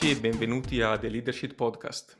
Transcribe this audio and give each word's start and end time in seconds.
amici 0.00 0.16
e 0.16 0.20
benvenuti 0.20 0.80
a 0.80 0.96
The 0.96 1.08
Leadership 1.08 1.54
Podcast. 1.54 2.16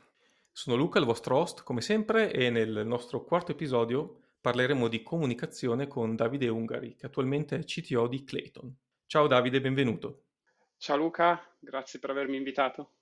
Sono 0.51 0.75
Luca, 0.75 0.99
il 0.99 1.05
vostro 1.05 1.37
host, 1.37 1.63
come 1.63 1.79
sempre, 1.79 2.29
e 2.31 2.49
nel 2.49 2.85
nostro 2.85 3.23
quarto 3.23 3.53
episodio 3.53 4.19
parleremo 4.41 4.89
di 4.89 5.01
comunicazione 5.01 5.87
con 5.87 6.15
Davide 6.15 6.49
Ungari, 6.49 6.95
che 6.95 7.05
attualmente 7.05 7.57
è 7.57 7.63
CTO 7.63 8.07
di 8.07 8.25
Clayton. 8.25 8.75
Ciao 9.05 9.27
Davide, 9.27 9.61
benvenuto. 9.61 10.23
Ciao 10.77 10.97
Luca, 10.97 11.41
grazie 11.57 11.99
per 11.99 12.09
avermi 12.09 12.35
invitato. 12.35 12.95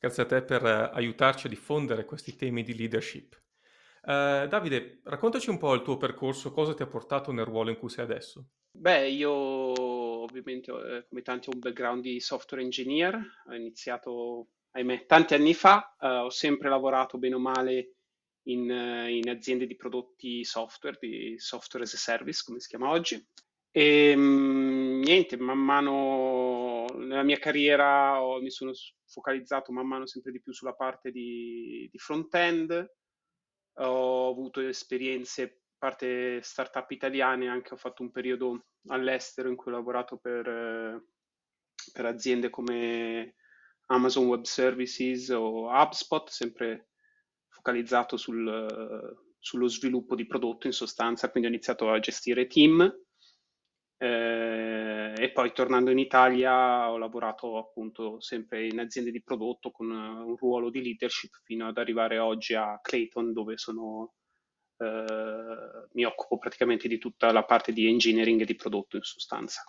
Grazie 0.00 0.24
a 0.24 0.26
te 0.26 0.42
per 0.42 0.64
eh, 0.66 0.90
aiutarci 0.92 1.46
a 1.46 1.50
diffondere 1.50 2.04
questi 2.04 2.34
temi 2.34 2.64
di 2.64 2.76
leadership. 2.76 3.40
Uh, 4.02 4.48
Davide, 4.48 5.00
raccontaci 5.04 5.48
un 5.48 5.58
po' 5.58 5.74
il 5.74 5.82
tuo 5.82 5.96
percorso, 5.96 6.50
cosa 6.50 6.74
ti 6.74 6.82
ha 6.82 6.86
portato 6.86 7.30
nel 7.30 7.44
ruolo 7.44 7.70
in 7.70 7.78
cui 7.78 7.88
sei 7.88 8.04
adesso? 8.04 8.48
Beh, 8.72 9.08
io 9.10 9.32
ovviamente 10.24 10.70
eh, 10.70 11.06
come 11.08 11.22
tanti 11.22 11.50
un 11.52 11.60
background 11.60 12.02
di 12.02 12.20
software 12.20 12.62
engineer, 12.62 13.14
ho 13.46 13.54
iniziato, 13.54 14.48
ahimè, 14.72 15.06
tanti 15.06 15.34
anni 15.34 15.54
fa, 15.54 15.94
uh, 15.98 16.06
ho 16.24 16.30
sempre 16.30 16.68
lavorato 16.68 17.18
bene 17.18 17.36
o 17.36 17.38
male 17.38 17.94
in, 18.48 18.68
uh, 18.68 19.08
in, 19.08 19.28
aziende 19.28 19.66
di 19.66 19.76
prodotti 19.76 20.44
software, 20.44 20.98
di 21.00 21.34
software 21.38 21.84
as 21.84 21.94
a 21.94 21.98
service, 21.98 22.42
come 22.44 22.60
si 22.60 22.68
chiama 22.68 22.90
oggi. 22.90 23.24
E 23.70 24.12
um, 24.14 25.00
niente, 25.00 25.36
man 25.36 25.58
mano 25.58 26.86
nella 26.96 27.22
mia 27.22 27.38
carriera 27.38 28.22
ho, 28.22 28.40
mi 28.40 28.50
sono 28.50 28.72
focalizzato 29.04 29.72
man 29.72 29.86
mano 29.86 30.06
sempre 30.06 30.32
di 30.32 30.40
più 30.40 30.52
sulla 30.52 30.74
parte 30.74 31.10
di, 31.10 31.88
di 31.90 31.98
front-end, 31.98 32.92
ho 33.78 34.28
avuto 34.30 34.60
esperienze 34.60 35.63
parte 35.84 36.40
startup 36.40 36.90
italiane, 36.92 37.46
anche 37.46 37.74
ho 37.74 37.76
fatto 37.76 38.02
un 38.02 38.10
periodo 38.10 38.68
all'estero 38.86 39.50
in 39.50 39.54
cui 39.54 39.70
ho 39.70 39.74
lavorato 39.74 40.16
per, 40.16 41.04
per 41.92 42.06
aziende 42.06 42.48
come 42.48 43.34
Amazon 43.88 44.24
Web 44.24 44.44
Services 44.44 45.28
o 45.28 45.68
HubSpot, 45.70 46.26
sempre 46.30 46.88
focalizzato 47.48 48.16
sul, 48.16 49.14
sullo 49.38 49.68
sviluppo 49.68 50.14
di 50.14 50.26
prodotto 50.26 50.66
in 50.66 50.72
sostanza, 50.72 51.30
quindi 51.30 51.50
ho 51.50 51.52
iniziato 51.52 51.90
a 51.90 51.98
gestire 51.98 52.46
team. 52.46 52.80
Eh, 53.98 55.12
e 55.18 55.32
poi 55.32 55.52
tornando 55.52 55.90
in 55.90 55.98
Italia 55.98 56.90
ho 56.90 56.96
lavorato 56.96 57.58
appunto 57.58 58.20
sempre 58.20 58.66
in 58.66 58.80
aziende 58.80 59.10
di 59.10 59.22
prodotto 59.22 59.70
con 59.70 59.90
un 59.90 60.34
ruolo 60.36 60.70
di 60.70 60.82
leadership 60.82 61.40
fino 61.44 61.68
ad 61.68 61.76
arrivare 61.76 62.18
oggi 62.18 62.54
a 62.54 62.80
Clayton 62.82 63.32
dove 63.34 63.58
sono 63.58 64.14
eh, 64.76 65.88
mi 65.92 66.04
occupo 66.04 66.38
praticamente 66.38 66.88
di 66.88 66.98
tutta 66.98 67.32
la 67.32 67.44
parte 67.44 67.72
di 67.72 67.86
engineering 67.88 68.40
e 68.40 68.44
di 68.44 68.54
prodotto 68.54 68.96
in 68.96 69.02
sostanza. 69.02 69.62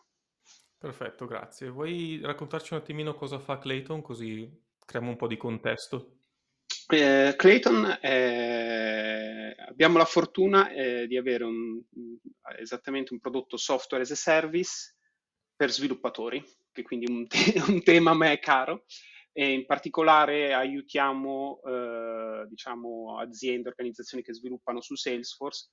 Perfetto, 0.78 1.26
grazie. 1.26 1.70
Vuoi 1.70 2.20
raccontarci 2.22 2.74
un 2.74 2.80
attimino 2.80 3.16
cosa 3.16 3.40
fa 3.40 3.58
Clayton 3.58 4.02
così 4.02 4.64
creiamo 4.86 5.12
un 5.12 5.18
po' 5.18 5.28
di 5.28 5.38
contesto? 5.38 6.18
Eh, 6.88 7.34
Clayton, 7.36 7.98
è... 8.00 9.56
abbiamo 9.68 9.98
la 9.98 10.06
fortuna 10.06 10.70
eh, 10.70 11.08
di 11.08 11.18
avere 11.18 11.44
un, 11.44 11.82
esattamente 12.60 13.14
un 13.14 13.20
prodotto 13.20 13.58
software 13.58 14.04
as 14.04 14.12
a 14.12 14.16
service 14.16 14.96
per 15.56 15.72
sviluppatori, 15.72 16.44
che 16.72 16.84
quindi 16.84 17.12
un, 17.12 17.28
te- 17.28 17.56
un 17.68 17.82
tema 17.82 18.12
a 18.12 18.16
me 18.16 18.34
è 18.34 18.40
caro 18.40 18.86
e 19.38 19.52
in 19.52 19.66
particolare 19.66 20.54
aiutiamo 20.54 21.60
eh, 21.62 22.46
diciamo, 22.48 23.20
aziende, 23.20 23.68
organizzazioni 23.68 24.24
che 24.24 24.34
sviluppano 24.34 24.80
su 24.80 24.96
Salesforce 24.96 25.72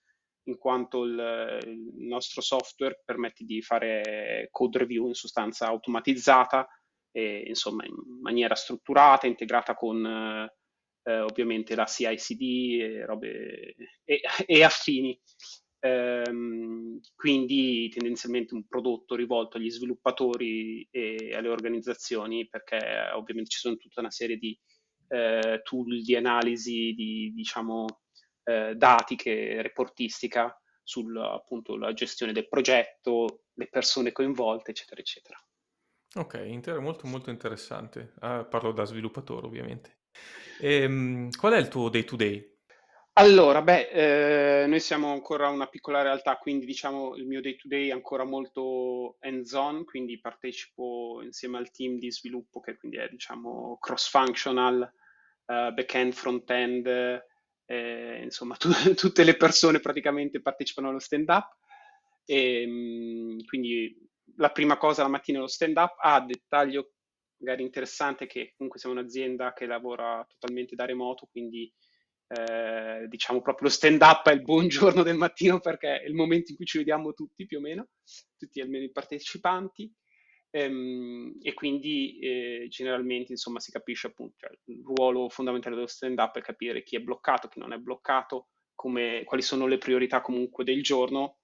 in 0.48 0.58
quanto 0.58 1.04
il, 1.04 1.58
il, 1.66 2.06
nostro 2.08 2.40
software 2.40 3.00
permette 3.04 3.44
di 3.44 3.62
fare 3.62 4.48
code 4.50 4.78
review 4.78 5.06
in 5.06 5.14
sostanza 5.14 5.68
automatizzata 5.68 6.66
e 7.12 7.44
insomma 7.46 7.84
in 7.84 7.94
maniera 8.20 8.56
strutturata, 8.56 9.28
integrata 9.28 9.74
con 9.74 10.04
eh, 10.04 11.20
ovviamente 11.20 11.76
la 11.76 11.84
CI/CD 11.84 12.80
e, 12.80 13.06
robe, 13.06 13.76
e, 14.02 14.20
e 14.44 14.64
affini. 14.64 15.16
Ehm, 15.84 17.00
quindi 17.16 17.88
tendenzialmente 17.88 18.54
un 18.54 18.66
prodotto 18.68 19.16
rivolto 19.16 19.56
agli 19.56 19.68
sviluppatori 19.68 20.86
e 20.92 21.34
alle 21.34 21.48
organizzazioni 21.48 22.46
perché 22.48 22.78
ovviamente 23.14 23.50
ci 23.50 23.58
sono 23.58 23.76
tutta 23.76 23.98
una 23.98 24.10
serie 24.12 24.36
di 24.36 24.56
eh, 25.08 25.60
tool 25.64 26.00
di 26.00 26.14
analisi 26.14 26.92
di 26.94 27.32
diciamo 27.34 27.86
eh, 28.44 28.74
dati 28.76 29.16
che 29.16 29.60
reportistica 29.60 30.56
sulla 30.84 31.32
appunto 31.32 31.76
la 31.76 31.92
gestione 31.92 32.32
del 32.32 32.48
progetto, 32.48 33.46
le 33.54 33.68
persone 33.68 34.12
coinvolte, 34.12 34.70
eccetera, 34.70 35.00
eccetera. 35.00 35.44
Ok, 36.14 36.42
inter- 36.46 36.78
molto 36.78 37.08
molto 37.08 37.30
interessante. 37.30 38.14
Ah, 38.20 38.44
parlo 38.44 38.70
da 38.70 38.84
sviluppatore 38.84 39.46
ovviamente. 39.46 40.02
E, 40.60 40.84
um, 40.84 41.30
qual 41.30 41.54
è 41.54 41.58
il 41.58 41.68
tuo 41.68 41.88
day 41.88 42.04
to 42.04 42.16
day? 42.16 42.51
Allora, 43.14 43.60
beh, 43.60 44.62
eh, 44.62 44.66
noi 44.66 44.80
siamo 44.80 45.12
ancora 45.12 45.48
una 45.48 45.66
piccola 45.66 46.00
realtà, 46.00 46.38
quindi 46.38 46.64
diciamo 46.64 47.14
il 47.16 47.26
mio 47.26 47.42
day 47.42 47.56
to 47.56 47.68
day 47.68 47.88
è 47.88 47.92
ancora 47.92 48.24
molto 48.24 49.16
hands-on, 49.20 49.84
quindi 49.84 50.18
partecipo 50.18 51.20
insieme 51.22 51.58
al 51.58 51.70
team 51.70 51.98
di 51.98 52.10
sviluppo 52.10 52.60
che 52.60 52.76
quindi 52.78 52.96
è 52.96 53.08
diciamo 53.10 53.76
cross-functional, 53.78 54.80
uh, 55.46 55.72
back-end, 55.74 56.12
front-end, 56.12 56.86
eh, 57.66 58.20
insomma 58.22 58.56
tu, 58.56 58.70
tutte 58.96 59.24
le 59.24 59.36
persone 59.36 59.80
praticamente 59.80 60.40
partecipano 60.40 60.88
allo 60.88 60.98
stand-up. 60.98 61.56
E, 62.24 62.62
ehm, 62.62 63.44
quindi 63.44 63.94
la 64.36 64.50
prima 64.50 64.78
cosa 64.78 65.02
la 65.02 65.08
mattina 65.08 65.38
è 65.38 65.40
lo 65.42 65.48
stand-up. 65.48 65.96
Ah, 66.00 66.20
dettaglio 66.20 66.92
magari 67.42 67.62
interessante 67.62 68.26
che 68.26 68.54
comunque 68.56 68.78
siamo 68.80 68.98
un'azienda 68.98 69.52
che 69.52 69.66
lavora 69.66 70.24
totalmente 70.28 70.74
da 70.76 70.84
remoto, 70.86 71.26
quindi 71.30 71.70
eh, 72.34 73.06
diciamo 73.08 73.42
proprio 73.42 73.68
lo 73.68 73.74
stand 73.74 74.00
up 74.00 74.28
è 74.28 74.32
il 74.32 74.42
buongiorno 74.42 75.02
del 75.02 75.16
mattino 75.16 75.60
perché 75.60 76.00
è 76.00 76.06
il 76.06 76.14
momento 76.14 76.50
in 76.50 76.56
cui 76.56 76.64
ci 76.64 76.78
vediamo 76.78 77.12
tutti 77.12 77.44
più 77.44 77.58
o 77.58 77.60
meno, 77.60 77.88
tutti 78.38 78.60
almeno 78.60 78.84
i 78.84 78.90
partecipanti. 78.90 79.92
Ehm, 80.54 81.38
e 81.40 81.54
quindi 81.54 82.18
eh, 82.18 82.66
generalmente 82.68 83.32
insomma 83.32 83.58
si 83.58 83.70
capisce 83.70 84.08
appunto 84.08 84.34
cioè, 84.36 84.50
il 84.64 84.82
ruolo 84.84 85.30
fondamentale 85.30 85.74
dello 85.74 85.86
stand 85.86 86.18
up 86.18 86.36
è 86.38 86.42
capire 86.42 86.82
chi 86.82 86.96
è 86.96 87.00
bloccato, 87.00 87.48
chi 87.48 87.58
non 87.58 87.72
è 87.72 87.78
bloccato, 87.78 88.48
come, 88.74 89.22
quali 89.24 89.42
sono 89.42 89.66
le 89.66 89.78
priorità 89.78 90.20
comunque 90.20 90.64
del 90.64 90.82
giorno 90.82 91.38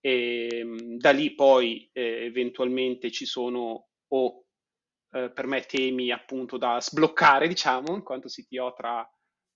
e 0.00 0.48
ehm, 0.50 0.96
da 0.98 1.10
lì 1.10 1.34
poi 1.34 1.88
eh, 1.92 2.24
eventualmente 2.24 3.10
ci 3.10 3.26
sono 3.26 3.88
o 4.08 4.44
eh, 5.12 5.30
per 5.30 5.46
me 5.46 5.60
temi 5.62 6.10
appunto 6.10 6.56
da 6.58 6.80
sbloccare 6.80 7.48
diciamo 7.48 7.94
in 7.94 8.02
quanto 8.02 8.28
CTO 8.28 8.72
tra 8.74 9.08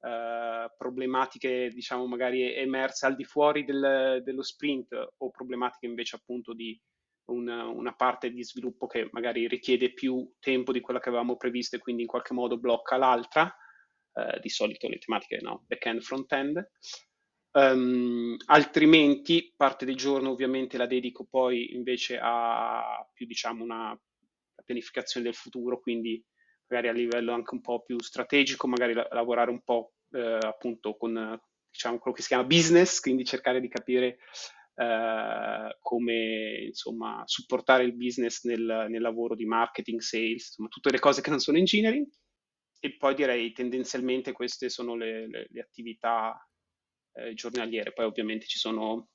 eh, 0.05 0.73
problematiche, 0.77 1.71
diciamo, 1.73 2.07
magari 2.07 2.55
emerse 2.55 3.07
al 3.07 3.15
di 3.15 3.25
fuori 3.25 3.65
del, 3.65 4.21
dello 4.25 4.43
sprint 4.43 4.93
o 5.19 5.31
problematiche 5.31 5.87
invece 5.87 6.17
appunto 6.17 6.53
di 6.53 6.77
una, 7.27 7.67
una, 7.69 7.95
parte 7.95 8.31
di 8.31 8.43
sviluppo 8.43 8.89
che 8.89 9.09
magari 9.13 9.47
richiede 9.47 9.93
più 9.93 10.29
tempo 10.41 10.73
di 10.73 10.81
quella 10.81 10.99
che 10.99 11.09
avevamo 11.09 11.37
previsto 11.37 11.77
e 11.77 11.79
quindi 11.79 12.03
in 12.03 12.09
qualche 12.09 12.35
modo 12.35 12.59
blocca 12.59 12.97
l'altra, 12.97 13.55
eh, 14.15 14.41
di 14.41 14.49
solito 14.49 14.89
le 14.89 14.99
tematiche 14.99 15.39
no, 15.41 15.63
back-end, 15.69 16.01
front-end. 16.01 16.71
Um, 17.53 18.35
altrimenti 18.47 19.53
parte 19.55 19.85
del 19.85 19.95
giorno 19.95 20.31
ovviamente 20.31 20.79
la 20.79 20.87
dedico 20.87 21.27
poi 21.29 21.75
invece 21.75 22.19
a 22.19 23.07
più 23.13 23.27
diciamo 23.27 23.63
una 23.63 23.97
pianificazione 24.65 25.27
del 25.27 25.35
futuro, 25.35 25.79
quindi 25.81 26.23
magari 26.73 26.89
a 26.89 26.93
livello 26.93 27.33
anche 27.33 27.55
un 27.55 27.61
po' 27.61 27.83
più 27.83 28.01
strategico, 28.01 28.67
magari 28.67 28.95
la- 28.95 29.07
lavorare 29.11 29.51
un 29.51 29.61
po' 29.63 29.93
eh, 30.13 30.39
appunto 30.41 30.97
con 30.97 31.39
diciamo, 31.71 31.99
quello 31.99 32.17
che 32.17 32.23
si 32.23 32.29
chiama 32.29 32.45
business, 32.45 32.99
quindi 33.01 33.25
cercare 33.25 33.61
di 33.61 33.69
capire 33.69 34.19
eh, 34.75 35.77
come 35.81 36.65
insomma 36.69 37.23
supportare 37.27 37.85
il 37.85 37.95
business 37.95 38.45
nel, 38.45 38.87
nel, 38.89 39.03
lavoro 39.03 39.35
di 39.35 39.45
marketing, 39.45 40.01
sales, 40.01 40.47
insomma 40.47 40.69
tutte 40.69 40.91
le 40.91 40.99
cose 40.99 41.21
che 41.21 41.31
non 41.31 41.41
sono 41.41 41.59
engineering. 41.59 42.09
E 42.81 42.97
poi 42.97 43.15
direi 43.15 43.53
tendenzialmente 43.53 44.33
queste 44.33 44.69
sono 44.69 44.97
le, 44.97 45.29
le, 45.29 45.47
le 45.51 45.61
attività 45.61 46.35
eh, 47.13 47.35
giornaliere. 47.35 47.93
Poi 47.93 48.07
ovviamente 48.07 48.47
ci 48.47 48.59
sono 48.59 49.11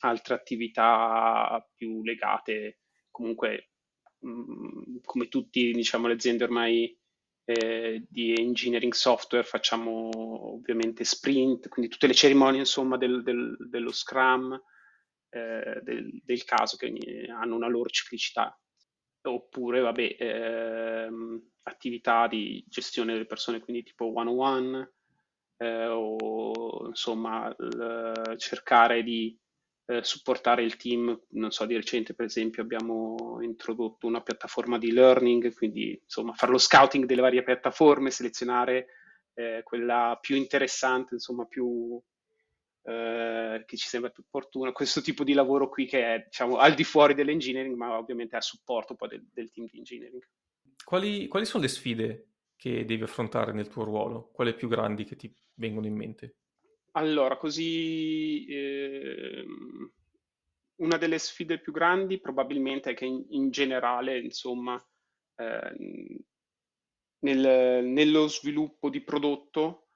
altre 0.00 0.34
attività 0.34 1.68
più 1.74 2.02
legate 2.04 2.78
comunque 3.10 3.69
Mm, 4.26 4.96
come 5.04 5.28
tutti 5.28 5.72
diciamo, 5.72 6.06
le 6.06 6.14
aziende 6.14 6.44
ormai 6.44 6.96
eh, 7.44 8.04
di 8.08 8.34
engineering 8.34 8.92
software 8.92 9.44
facciamo 9.44 10.10
ovviamente 10.54 11.04
sprint, 11.04 11.68
quindi 11.68 11.90
tutte 11.90 12.06
le 12.06 12.14
cerimonie 12.14 12.60
insomma 12.60 12.96
del, 12.96 13.22
del, 13.22 13.56
dello 13.68 13.92
Scrum, 13.92 14.60
eh, 15.30 15.80
del, 15.82 16.20
del, 16.22 16.44
caso 16.44 16.76
che 16.76 16.92
hanno 17.30 17.56
una 17.56 17.68
loro 17.68 17.88
ciclicità. 17.88 18.56
Oppure, 19.22 19.80
vabbè, 19.80 20.16
ehm, 20.18 21.50
attività 21.62 22.26
di 22.26 22.64
gestione 22.68 23.12
delle 23.12 23.26
persone, 23.26 23.60
quindi 23.60 23.82
tipo 23.82 24.12
one-on-one, 24.12 24.92
eh, 25.58 25.86
o 25.86 26.86
insomma 26.88 27.48
l- 27.58 28.34
cercare 28.38 29.02
di 29.02 29.38
eh, 29.90 30.04
supportare 30.04 30.62
il 30.62 30.76
team. 30.76 31.20
Non 31.30 31.50
so, 31.50 31.66
di 31.66 31.74
recente 31.74 32.14
per 32.14 32.26
esempio 32.26 32.62
abbiamo 32.62 33.38
introdotto 33.42 34.06
una 34.06 34.22
piattaforma 34.22 34.78
di 34.78 34.92
learning, 34.92 35.52
quindi 35.52 35.98
insomma 36.00 36.32
fare 36.34 36.52
lo 36.52 36.58
scouting 36.58 37.06
delle 37.06 37.20
varie 37.20 37.42
piattaforme, 37.42 38.12
selezionare 38.12 38.86
eh, 39.34 39.62
quella 39.64 40.16
più 40.20 40.36
interessante, 40.36 41.14
insomma 41.14 41.44
più, 41.44 42.00
eh, 42.84 43.64
che 43.66 43.76
ci 43.76 43.88
sembra 43.88 44.10
più 44.10 44.22
opportuna. 44.24 44.70
Questo 44.70 45.00
tipo 45.00 45.24
di 45.24 45.32
lavoro 45.32 45.68
qui 45.68 45.86
che 45.86 46.14
è 46.14 46.22
diciamo 46.24 46.56
al 46.56 46.74
di 46.74 46.84
fuori 46.84 47.14
dell'engineering, 47.14 47.74
ma 47.74 47.98
ovviamente 47.98 48.36
a 48.36 48.40
supporto 48.40 48.94
poi 48.94 49.08
del, 49.08 49.26
del 49.32 49.50
team 49.50 49.66
di 49.68 49.78
engineering. 49.78 50.22
Quali, 50.84 51.26
quali 51.26 51.44
sono 51.44 51.64
le 51.64 51.68
sfide 51.68 52.28
che 52.56 52.84
devi 52.84 53.02
affrontare 53.02 53.52
nel 53.52 53.68
tuo 53.68 53.84
ruolo? 53.84 54.30
Quali 54.32 54.54
più 54.54 54.68
grandi 54.68 55.04
che 55.04 55.16
ti 55.16 55.34
vengono 55.54 55.86
in 55.86 55.96
mente? 55.96 56.36
Allora, 56.92 57.36
così 57.36 58.46
eh, 58.46 59.44
una 60.76 60.96
delle 60.96 61.18
sfide 61.18 61.60
più 61.60 61.72
grandi 61.72 62.20
probabilmente 62.20 62.90
è 62.90 62.94
che 62.94 63.04
in, 63.04 63.24
in 63.30 63.50
generale, 63.50 64.18
insomma, 64.18 64.76
eh, 65.36 66.24
nel, 67.20 67.84
nello 67.84 68.26
sviluppo 68.26 68.90
di 68.90 69.02
prodotto, 69.02 69.88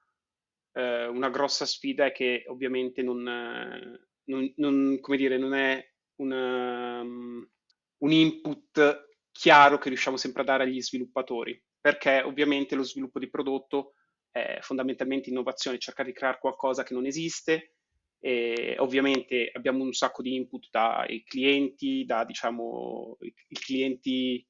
eh, 0.71 1.07
una 1.07 1.29
grossa 1.29 1.65
sfida 1.65 2.05
è 2.05 2.11
che 2.11 2.45
ovviamente 2.47 3.01
non, 3.01 3.23
non, 3.23 4.53
non 4.55 4.99
dire, 5.17 5.37
non 5.37 5.53
è 5.53 5.85
una, 6.17 7.01
um, 7.01 7.49
un 7.97 8.11
input 8.11 9.09
chiaro 9.31 9.77
che 9.77 9.89
riusciamo 9.89 10.17
sempre 10.17 10.43
a 10.43 10.45
dare 10.45 10.63
agli 10.63 10.81
sviluppatori, 10.81 11.61
perché 11.79 12.21
ovviamente 12.21 12.75
lo 12.75 12.83
sviluppo 12.83 13.19
di 13.19 13.29
prodotto 13.29 13.95
è 14.35 14.57
fondamentalmente 14.59 15.29
innovazione, 15.29 15.77
cercare 15.79 16.09
di 16.09 16.15
creare 16.15 16.39
qualcosa 16.39 16.83
che 16.83 16.93
non 16.93 17.05
esiste. 17.05 17.75
E 18.19 18.75
ovviamente 18.79 19.49
abbiamo 19.53 19.83
un 19.83 19.93
sacco 19.93 20.21
di 20.21 20.35
input 20.35 20.67
dai 20.71 21.23
clienti, 21.23 22.03
da 22.05 22.25
diciamo 22.25 23.17
i, 23.21 23.33
i 23.47 23.55
clienti 23.55 24.45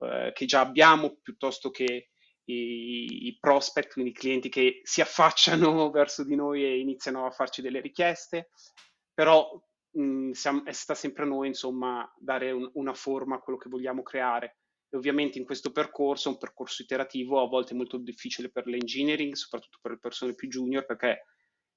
eh, 0.00 0.32
che 0.34 0.44
già 0.44 0.60
abbiamo, 0.60 1.16
piuttosto 1.22 1.70
che 1.70 2.10
i, 2.44 3.26
i, 3.28 3.38
prospect, 3.40 3.92
quindi 3.92 4.10
i 4.10 4.14
clienti 4.14 4.50
che 4.50 4.80
si 4.82 5.00
affacciano 5.00 5.88
verso 5.90 6.24
di 6.24 6.34
noi 6.34 6.64
e 6.64 6.78
iniziano 6.78 7.24
a 7.24 7.30
farci 7.30 7.62
delle 7.62 7.80
richieste. 7.80 8.50
Però 9.14 9.48
mh, 9.92 10.32
siamo, 10.32 10.62
sta 10.72 10.94
sempre 10.94 11.22
a 11.22 11.26
noi, 11.26 11.48
insomma, 11.48 12.10
dare 12.18 12.50
un, 12.50 12.68
una 12.74 12.92
forma 12.92 13.36
a 13.36 13.40
quello 13.40 13.58
che 13.58 13.70
vogliamo 13.70 14.02
creare. 14.02 14.58
E 14.92 14.96
ovviamente 14.98 15.38
in 15.38 15.44
questo 15.46 15.72
percorso, 15.72 16.28
un 16.28 16.36
percorso 16.36 16.82
iterativo, 16.82 17.40
a 17.40 17.48
volte 17.48 17.72
molto 17.72 17.96
difficile 17.96 18.50
per 18.50 18.66
l'engineering, 18.66 19.32
soprattutto 19.32 19.78
per 19.80 19.92
le 19.92 19.98
persone 19.98 20.34
più 20.34 20.48
junior, 20.48 20.84
perché 20.84 21.24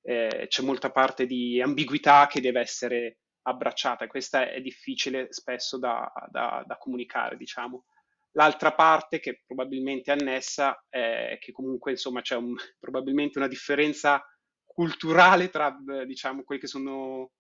eh, 0.02 0.46
c'è 0.50 0.62
molta 0.62 0.92
parte 0.92 1.26
di 1.26 1.62
ambiguità 1.62 2.28
che 2.28 2.42
deve 2.42 2.60
essere 2.60 3.20
abbracciata 3.48 4.08
questa 4.08 4.50
è 4.52 4.60
difficile 4.60 5.28
spesso 5.32 5.78
da, 5.78 6.12
da, 6.30 6.64
da 6.66 6.78
comunicare, 6.78 7.38
diciamo. 7.38 7.86
L'altra 8.32 8.74
parte 8.74 9.20
che 9.20 9.44
probabilmente 9.46 10.12
è 10.12 10.18
annessa 10.20 10.84
è 10.90 11.38
che 11.40 11.52
comunque 11.54 11.92
insomma 11.92 12.22
c'è 12.22 12.36
un, 12.36 12.54
probabilmente 12.78 13.38
una 13.38 13.48
differenza 13.48 14.22
culturale 14.66 15.50
tra 15.50 15.74
diciamo 16.06 16.44
quelle 16.44 16.60
che 16.60 16.68
sono 16.68 17.32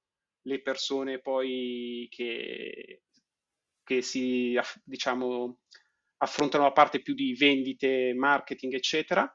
le 0.43 0.61
persone 0.61 1.19
poi 1.19 2.07
che 2.09 3.01
che 3.85 4.01
si 4.01 4.59
diciamo, 4.83 5.59
affrontano 6.17 6.63
la 6.63 6.73
parte 6.73 7.01
più 7.01 7.13
di 7.13 7.33
vendite, 7.35 8.13
marketing, 8.13 8.73
eccetera, 8.73 9.33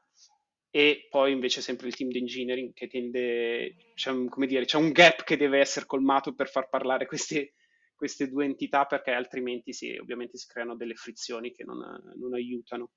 e 0.69 1.07
poi 1.09 1.31
invece 1.31 1.61
sempre 1.61 1.87
il 1.87 1.95
team 1.95 2.09
di 2.09 2.19
engineering 2.19 2.73
che 2.73 2.87
tende, 2.87 3.75
un, 4.05 4.29
come 4.29 4.47
dire, 4.47 4.65
c'è 4.65 4.77
un 4.77 4.91
gap 4.91 5.23
che 5.23 5.35
deve 5.35 5.59
essere 5.59 5.85
colmato 5.85 6.33
per 6.33 6.47
far 6.49 6.69
parlare 6.69 7.05
queste, 7.07 7.55
queste 7.95 8.29
due 8.29 8.45
entità 8.45 8.85
perché 8.85 9.11
altrimenti 9.11 9.73
si, 9.73 9.97
ovviamente 9.97 10.37
si 10.37 10.47
creano 10.47 10.75
delle 10.75 10.95
frizioni 10.95 11.51
che 11.51 11.63
non, 11.63 11.79
non 12.15 12.33
aiutano. 12.33 12.91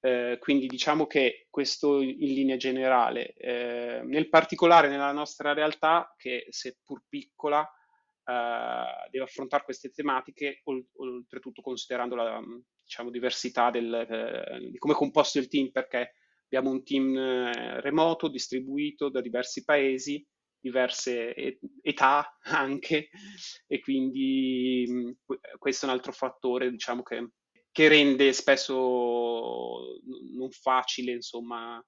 Eh, 0.00 0.36
quindi 0.38 0.66
diciamo 0.66 1.06
che 1.06 1.46
questo 1.48 2.00
in 2.00 2.16
linea 2.18 2.56
generale. 2.56 3.32
Eh, 3.32 4.02
nel 4.04 4.28
particolare 4.28 4.88
nella 4.88 5.12
nostra 5.12 5.54
realtà, 5.54 6.14
che 6.18 6.46
seppur 6.50 7.02
piccola, 7.08 7.66
eh, 8.26 9.08
deve 9.10 9.24
affrontare 9.24 9.64
queste 9.64 9.90
tematiche, 9.90 10.62
oltretutto 10.96 11.62
considerando 11.62 12.14
la 12.14 12.42
diciamo, 12.82 13.10
diversità 13.10 13.70
del, 13.70 13.92
eh, 13.94 14.70
di 14.70 14.78
come 14.78 14.94
è 14.94 14.96
composto 14.96 15.38
il 15.38 15.48
team, 15.48 15.70
perché 15.70 16.14
abbiamo 16.44 16.70
un 16.70 16.82
team 16.82 17.16
eh, 17.16 17.80
remoto, 17.80 18.28
distribuito 18.28 19.08
da 19.08 19.20
diversi 19.20 19.64
paesi, 19.64 20.26
diverse 20.58 21.34
et- 21.34 21.60
età 21.82 22.36
anche, 22.50 23.10
e 23.66 23.80
quindi 23.80 24.84
mh, 24.88 25.34
questo 25.58 25.86
è 25.86 25.88
un 25.88 25.94
altro 25.94 26.12
fattore, 26.12 26.70
diciamo, 26.70 27.02
che, 27.02 27.30
che 27.70 27.88
rende 27.88 28.32
spesso 28.32 30.00
non 30.34 30.50
facile, 30.50 31.12
insomma, 31.12 31.80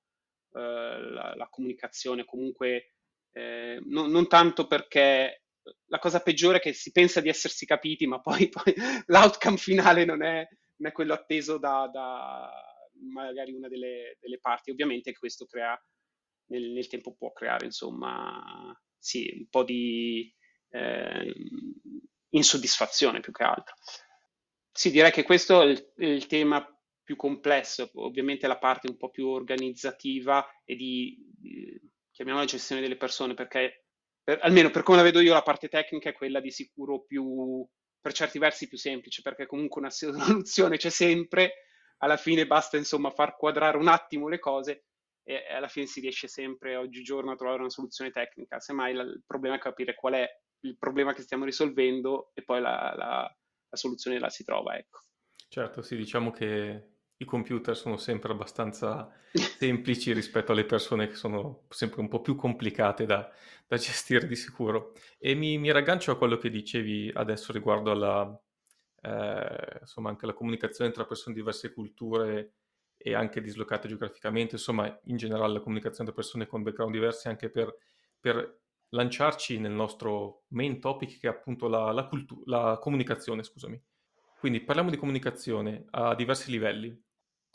la, 0.51 1.35
la, 1.37 1.49
comunicazione, 1.51 2.25
comunque 2.25 2.95
eh, 3.33 3.81
non, 3.85 4.11
non, 4.11 4.27
tanto 4.29 4.67
perché 4.67 5.43
la 5.87 5.99
cosa 5.99 6.21
peggiore 6.21 6.59
è 6.59 6.61
che 6.61 6.73
si 6.73 6.91
pensa 6.91 7.21
di 7.21 7.29
essersi 7.29 7.67
capiti, 7.67 8.07
ma 8.07 8.21
poi, 8.21 8.49
poi 8.51 8.75
l'outcome 9.07 9.57
finale 9.57 10.05
non 10.05 10.23
è, 10.23 10.47
non 10.77 10.91
è, 10.91 10.93
quello 10.93 11.15
atteso 11.15 11.59
da, 11.59 11.89
da 11.93 12.51
magari 13.13 13.53
una 13.53 13.69
delle, 13.69 14.17
delle, 14.21 14.39
parti. 14.39 14.71
Ovviamente 14.71 15.13
questo 15.13 15.47
crea, 15.47 15.81
nel, 16.47 16.71
nel, 16.71 16.87
tempo 16.87 17.15
può 17.15 17.33
creare, 17.33 17.65
insomma, 17.67 18.77
sì, 18.99 19.31
un 19.37 19.49
po' 19.49 19.65
di 19.65 20.33
eh, 20.71 21.33
insoddisfazione 22.31 23.21
più 23.21 23.33
che 23.33 23.45
altro. 23.45 23.75
Sì, 24.71 24.91
direi 24.91 25.11
che 25.11 25.25
questo 25.25 25.63
è 25.63 25.67
il, 25.67 25.93
il 25.97 26.27
tema 26.27 26.65
più 27.03 27.17
complesso, 27.17 27.91
ovviamente 27.95 28.47
la 28.47 28.59
parte 28.59 28.89
un 28.89 28.97
po' 28.97 29.09
più 29.09 29.29
organizzativa 29.29 30.47
e 30.65 30.77
di, 30.77 31.17
di 31.39 31.81
chiamiamola 32.11 32.45
gestione 32.45 32.83
delle 32.83 32.97
persone, 32.97 33.35
perché 33.35 33.88
per, 34.29 34.41
almeno 34.43 34.69
per 34.69 34.83
come 34.83 34.99
la 34.99 35.05
vedo 35.05 35.21
io, 35.21 35.33
la 35.33 35.41
parte 35.41 35.69
tecnica 35.69 36.11
è 36.11 36.13
quella 36.13 36.39
di 36.41 36.51
sicuro 36.51 37.01
più, 37.01 37.67
per 37.99 38.13
certi 38.13 38.39
versi 38.39 38.69
più 38.69 38.77
semplice, 38.77 39.23
perché 39.23 39.47
comunque 39.47 39.81
una 39.81 39.89
soluzione 39.89 40.77
c'è 40.77 40.91
sempre, 40.91 41.65
alla 42.01 42.19
fine 42.19 42.47
basta 42.47 42.77
insomma 42.77 43.09
far 43.09 43.37
quadrare 43.37 43.79
un 43.79 43.89
attimo 43.89 44.29
le 44.29 44.39
cose 44.39 44.85
e 45.23 45.47
alla 45.51 45.69
fine 45.69 45.87
si 45.87 46.01
riesce 46.01 46.29
sempre 46.29 46.77
oggigiorno 46.77 47.33
a 47.33 47.37
trovare 47.37 47.61
una 47.61 47.71
soluzione 47.71 48.11
tecnica, 48.11 48.61
semmai 48.61 48.93
la, 48.93 49.03
il 49.03 49.23
problema 49.27 49.57
è 49.57 49.59
capire 49.59 49.95
qual 49.95 50.13
è 50.13 50.29
il 50.65 50.77
problema 50.77 51.15
che 51.15 51.23
stiamo 51.23 51.47
risolvendo 51.47 52.31
e 52.35 52.45
poi 52.45 52.61
la, 52.61 52.93
la, 52.95 53.35
la 53.67 53.77
soluzione 53.79 54.19
la 54.19 54.29
si 54.29 54.45
trova, 54.45 54.77
ecco. 54.77 55.05
Certo, 55.49 55.81
sì, 55.81 55.97
diciamo 55.97 56.31
che 56.31 56.98
i 57.19 57.25
computer 57.25 57.77
sono 57.77 57.97
sempre 57.97 58.33
abbastanza 58.33 59.11
semplici 59.33 60.13
rispetto 60.13 60.53
alle 60.53 60.65
persone 60.65 61.09
che 61.09 61.15
sono 61.15 61.65
sempre 61.69 62.01
un 62.01 62.09
po' 62.09 62.21
più 62.21 62.35
complicate 62.37 63.07
da, 63.07 63.31
da 63.67 63.77
gestire 63.77 64.27
di 64.27 64.37
sicuro. 64.37 64.95
E 65.19 65.35
mi, 65.35 65.59
mi, 65.59 65.71
raggancio 65.71 66.13
a 66.13 66.17
quello 66.17 66.37
che 66.39 66.51
dicevi 66.51 67.11
adesso 67.13 67.53
riguardo 67.53 67.91
alla, 67.91 68.41
eh, 69.03 69.79
insomma, 69.81 70.11
anche 70.11 70.27
la 70.27 70.33
comunicazione 70.33 70.91
tra 70.91 71.05
persone 71.05 71.35
di 71.35 71.41
diverse 71.41 71.73
culture 71.73 72.55
e 72.97 73.15
anche 73.15 73.41
dislocate 73.41 73.89
geograficamente, 73.89 74.57
insomma, 74.57 74.99
in 75.05 75.17
generale 75.17 75.53
la 75.53 75.61
comunicazione 75.61 76.11
tra 76.11 76.21
persone 76.21 76.47
con 76.47 76.63
background 76.63 76.93
diversi 76.93 77.29
anche 77.29 77.51
per, 77.51 77.75
per 78.19 78.61
lanciarci 78.91 79.59
nel 79.59 79.73
nostro 79.73 80.45
main 80.49 80.81
topic 80.81 81.19
che 81.21 81.29
è 81.29 81.31
appunto 81.31 81.69
la, 81.69 81.93
la, 81.93 82.07
cultu- 82.07 82.43
la 82.47 82.79
comunicazione, 82.81 83.43
scusami. 83.43 83.81
Quindi 84.39 84.61
parliamo 84.61 84.91
di 84.91 84.97
comunicazione 84.97 85.87
a 85.91 86.15
diversi 86.15 86.51
livelli. 86.51 86.97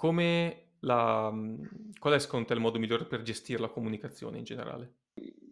Come 0.04 0.72
la, 0.82 1.32
qual 1.98 2.14
è 2.14 2.20
secondo 2.20 2.46
te 2.46 2.54
il 2.54 2.60
modo 2.60 2.78
migliore 2.78 3.06
per 3.06 3.22
gestire 3.22 3.62
la 3.62 3.70
comunicazione 3.70 4.38
in 4.38 4.44
generale? 4.44 4.96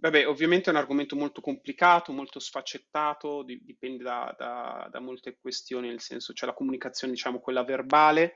Vabbè, 0.01 0.27
ovviamente 0.27 0.69
è 0.69 0.73
un 0.73 0.79
argomento 0.79 1.15
molto 1.15 1.39
complicato, 1.39 2.11
molto 2.11 2.41
sfaccettato, 2.41 3.43
di- 3.43 3.63
dipende 3.63 4.03
da, 4.03 4.35
da- 4.37 4.89
da 4.91 4.99
molte 4.99 5.37
questioni, 5.39 5.87
nel 5.87 6.01
senso 6.01 6.33
c'è 6.33 6.45
la 6.45 6.53
comunicazione, 6.53 7.13
diciamo, 7.13 7.39
quella 7.39 7.63
verbale, 7.63 8.33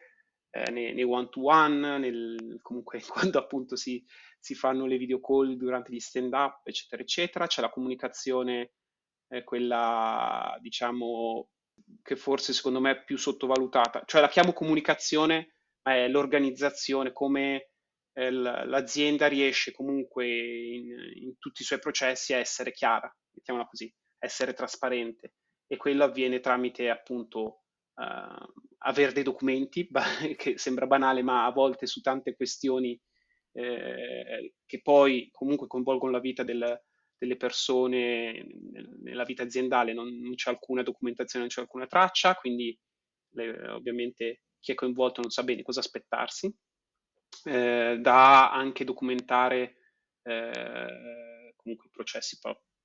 eh, 0.51 0.71
nei 0.71 1.03
one-to-one, 1.03 1.97
nel- 1.97 2.59
comunque 2.61 3.01
quando 3.33 3.37
appunto 3.37 3.75
si, 3.75 4.01
si 4.39 4.55
fanno 4.55 4.85
le 4.85 4.95
video 4.95 5.19
call 5.19 5.57
durante 5.57 5.91
gli 5.91 5.99
stand-up, 5.99 6.65
eccetera, 6.65 7.01
eccetera. 7.01 7.47
C'è 7.47 7.59
la 7.59 7.69
comunicazione, 7.69 8.71
eh, 9.27 9.43
quella, 9.43 10.57
diciamo, 10.61 11.49
che 12.01 12.15
forse 12.15 12.53
secondo 12.53 12.79
me 12.79 12.91
è 12.91 13.03
più 13.03 13.17
sottovalutata. 13.17 14.03
Cioè 14.05 14.21
la 14.21 14.29
chiamo 14.29 14.53
comunicazione 14.53 15.54
è 15.93 16.07
l'organizzazione, 16.07 17.11
come 17.11 17.69
eh, 18.13 18.31
l'azienda 18.31 19.27
riesce 19.27 19.71
comunque 19.71 20.27
in, 20.27 20.89
in, 21.15 21.37
tutti 21.37 21.61
i 21.61 21.65
suoi 21.65 21.79
processi 21.79 22.33
a 22.33 22.37
essere 22.37 22.71
chiara, 22.71 23.13
mettiamola 23.31 23.67
così, 23.67 23.93
essere 24.17 24.53
trasparente. 24.53 25.33
E 25.67 25.77
quello 25.77 26.03
avviene 26.03 26.39
tramite 26.39 26.89
appunto 26.89 27.63
uh, 27.95 28.45
avere 28.79 29.11
dei 29.11 29.23
documenti, 29.23 29.87
che 30.37 30.57
sembra 30.57 30.87
banale, 30.87 31.21
ma 31.21 31.45
a 31.45 31.51
volte 31.51 31.85
su 31.85 32.01
tante 32.01 32.35
questioni 32.35 32.99
eh, 33.53 34.53
che 34.65 34.81
poi 34.81 35.29
comunque 35.31 35.67
coinvolgono 35.67 36.11
la 36.11 36.19
vita 36.19 36.43
del, 36.43 36.81
delle 37.17 37.37
persone 37.37 38.45
nella 39.01 39.23
vita 39.23 39.43
aziendale 39.43 39.93
non, 39.93 40.19
non 40.19 40.35
c'è 40.35 40.49
alcuna 40.49 40.83
documentazione, 40.83 41.45
non 41.45 41.53
c'è 41.53 41.61
alcuna 41.61 41.87
traccia, 41.87 42.35
quindi 42.35 42.77
le, 43.35 43.69
ovviamente 43.69 44.41
chi 44.65 44.71
è 44.71 44.75
coinvolto 44.75 45.21
non 45.21 45.29
sa 45.29 45.43
bene 45.43 45.61
cosa 45.61 45.79
aspettarsi. 45.79 46.51
Eh, 47.43 47.97
da 48.01 48.51
anche 48.51 48.83
documentare 48.83 49.75
eh, 50.23 51.53
comunque 51.55 51.87
i 51.87 51.91
processi 51.91 52.39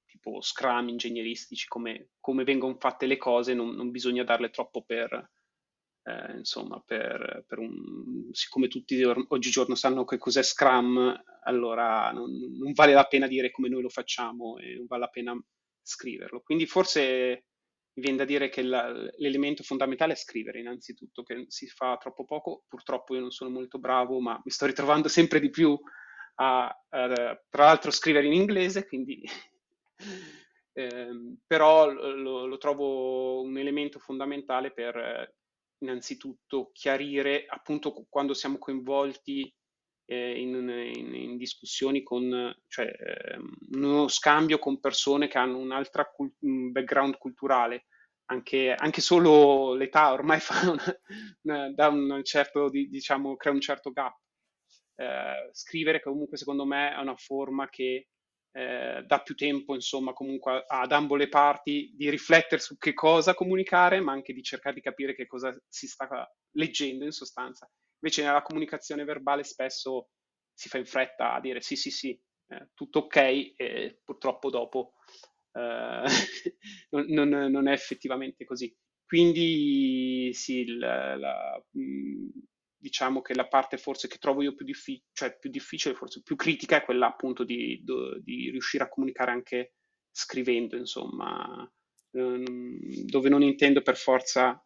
tipo 0.04 0.42
Scrum 0.42 0.88
ingegneristici, 0.90 1.66
come, 1.66 2.10
come, 2.20 2.44
vengono 2.44 2.76
fatte 2.78 3.06
le 3.06 3.16
cose, 3.16 3.54
non, 3.54 3.70
non 3.70 3.90
bisogna 3.90 4.24
darle 4.24 4.50
troppo 4.50 4.82
per, 4.82 5.30
eh, 6.02 6.36
insomma, 6.36 6.82
per, 6.84 7.44
per, 7.46 7.58
un, 7.58 8.28
siccome 8.32 8.68
tutti 8.68 9.02
oggigiorno 9.02 9.74
sanno 9.74 10.04
che 10.04 10.18
cos'è 10.18 10.42
Scrum, 10.42 11.18
allora 11.44 12.12
non, 12.12 12.30
non, 12.58 12.72
vale 12.72 12.92
la 12.92 13.06
pena 13.06 13.26
dire 13.26 13.50
come 13.50 13.70
noi 13.70 13.80
lo 13.80 13.88
facciamo 13.88 14.58
e 14.58 14.74
non 14.74 14.86
vale 14.86 15.02
la 15.02 15.08
pena 15.08 15.44
scriverlo. 15.80 16.42
Quindi 16.42 16.66
forse 16.66 17.46
viene 18.00 18.16
da 18.16 18.24
dire 18.24 18.48
che 18.48 18.62
l'elemento 18.62 19.62
fondamentale 19.62 20.14
è 20.14 20.16
scrivere 20.16 20.58
innanzitutto, 20.60 21.22
che 21.22 21.44
si 21.48 21.66
fa 21.68 21.96
troppo 21.96 22.24
poco. 22.24 22.64
Purtroppo 22.68 23.14
io 23.14 23.20
non 23.20 23.30
sono 23.30 23.50
molto 23.50 23.78
bravo, 23.78 24.20
ma 24.20 24.40
mi 24.44 24.50
sto 24.50 24.66
ritrovando 24.66 25.08
sempre 25.08 25.38
di 25.38 25.50
più 25.50 25.78
a, 26.36 26.66
a 26.66 27.40
tra 27.48 27.64
l'altro, 27.64 27.90
scrivere 27.90 28.26
in 28.26 28.32
inglese, 28.32 28.86
quindi 28.86 29.22
eh, 30.72 31.36
però 31.46 31.90
lo, 31.90 32.46
lo, 32.46 32.58
trovo 32.58 33.42
un 33.42 33.56
elemento 33.58 33.98
fondamentale 33.98 34.72
per 34.72 35.34
innanzitutto 35.78 36.70
chiarire 36.72 37.46
appunto 37.46 38.06
quando 38.08 38.34
siamo 38.34 38.58
coinvolti 38.58 39.52
eh, 40.10 40.40
in, 40.40 40.54
in, 40.56 41.14
in, 41.14 41.36
discussioni 41.36 42.02
con, 42.02 42.54
cioè 42.66 42.86
eh, 42.86 43.38
uno 43.76 44.08
scambio 44.08 44.58
con 44.58 44.80
persone 44.80 45.28
che 45.28 45.38
hanno 45.38 45.58
un 45.58 45.82
cult- 46.14 46.36
background 46.40 47.16
culturale, 47.16 47.86
anche, 48.30 48.74
anche, 48.74 49.00
solo 49.00 49.74
l'età 49.74 50.12
ormai 50.12 50.40
fa 50.40 50.70
una, 50.70 51.00
una, 51.42 51.72
da 51.72 51.88
un 51.88 52.20
certo, 52.24 52.68
diciamo, 52.68 53.36
crea 53.36 53.52
un 53.52 53.60
certo 53.60 53.90
gap. 53.90 54.16
Eh, 54.96 55.50
scrivere 55.52 56.00
comunque 56.00 56.36
secondo 56.36 56.66
me 56.66 56.94
è 56.94 56.98
una 56.98 57.16
forma 57.16 57.68
che 57.68 58.08
eh, 58.52 59.04
dà 59.06 59.22
più 59.22 59.34
tempo, 59.34 59.74
insomma, 59.74 60.12
comunque 60.12 60.64
ad 60.66 60.92
ambo 60.92 61.16
le 61.16 61.28
parti 61.28 61.92
di 61.94 62.10
riflettere 62.10 62.60
su 62.60 62.76
che 62.76 62.94
cosa 62.94 63.34
comunicare, 63.34 64.00
ma 64.00 64.12
anche 64.12 64.32
di 64.32 64.42
cercare 64.42 64.74
di 64.74 64.80
capire 64.80 65.14
che 65.14 65.26
cosa 65.26 65.56
si 65.68 65.86
sta 65.86 66.08
leggendo 66.52 67.04
in 67.04 67.12
sostanza. 67.12 67.68
Invece 68.02 68.22
nella 68.24 68.42
comunicazione 68.42 69.04
verbale 69.04 69.42
spesso 69.44 70.10
si 70.52 70.68
fa 70.68 70.78
in 70.78 70.86
fretta 70.86 71.34
a 71.34 71.40
dire 71.40 71.60
sì, 71.60 71.76
sì, 71.76 71.90
sì, 71.90 72.20
eh, 72.48 72.70
tutto 72.74 73.00
ok, 73.00 73.16
e 73.56 74.00
purtroppo 74.04 74.50
dopo 74.50 74.94
non, 76.90 77.06
non, 77.08 77.28
non, 77.50 77.68
è 77.68 77.72
effettivamente 77.72 78.44
così. 78.44 78.74
Quindi 79.04 80.30
sì, 80.32 80.76
la, 80.76 81.16
la, 81.16 81.64
diciamo 82.76 83.20
che 83.20 83.34
la 83.34 83.46
parte 83.46 83.76
forse 83.76 84.08
che 84.08 84.18
trovo 84.18 84.42
io 84.42 84.54
più, 84.54 84.64
diffi- 84.64 85.02
cioè 85.12 85.36
più 85.38 85.50
difficile, 85.50 85.94
forse 85.94 86.22
più 86.22 86.36
critica, 86.36 86.76
è 86.76 86.84
quella 86.84 87.08
appunto 87.08 87.44
di, 87.44 87.82
di 88.22 88.50
riuscire 88.50 88.84
a 88.84 88.88
comunicare 88.88 89.30
anche 89.32 89.74
scrivendo, 90.10 90.76
insomma, 90.76 91.70
ehm, 92.12 92.78
dove 93.06 93.28
non 93.28 93.42
intendo 93.42 93.82
per 93.82 93.96
forza 93.96 94.64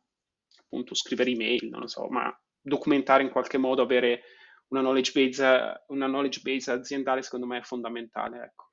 appunto 0.58 0.94
scrivere 0.94 1.30
email, 1.30 1.68
non 1.68 1.80
lo 1.80 1.86
so, 1.86 2.08
ma 2.08 2.32
documentare 2.60 3.22
in 3.22 3.30
qualche 3.30 3.58
modo, 3.58 3.82
avere 3.82 4.22
una 4.68 4.80
knowledge 4.80 5.12
base, 5.12 5.84
una 5.88 6.06
knowledge 6.06 6.40
base 6.42 6.70
aziendale 6.70 7.22
secondo 7.22 7.46
me 7.46 7.58
è 7.58 7.62
fondamentale, 7.62 8.42
ecco. 8.44 8.72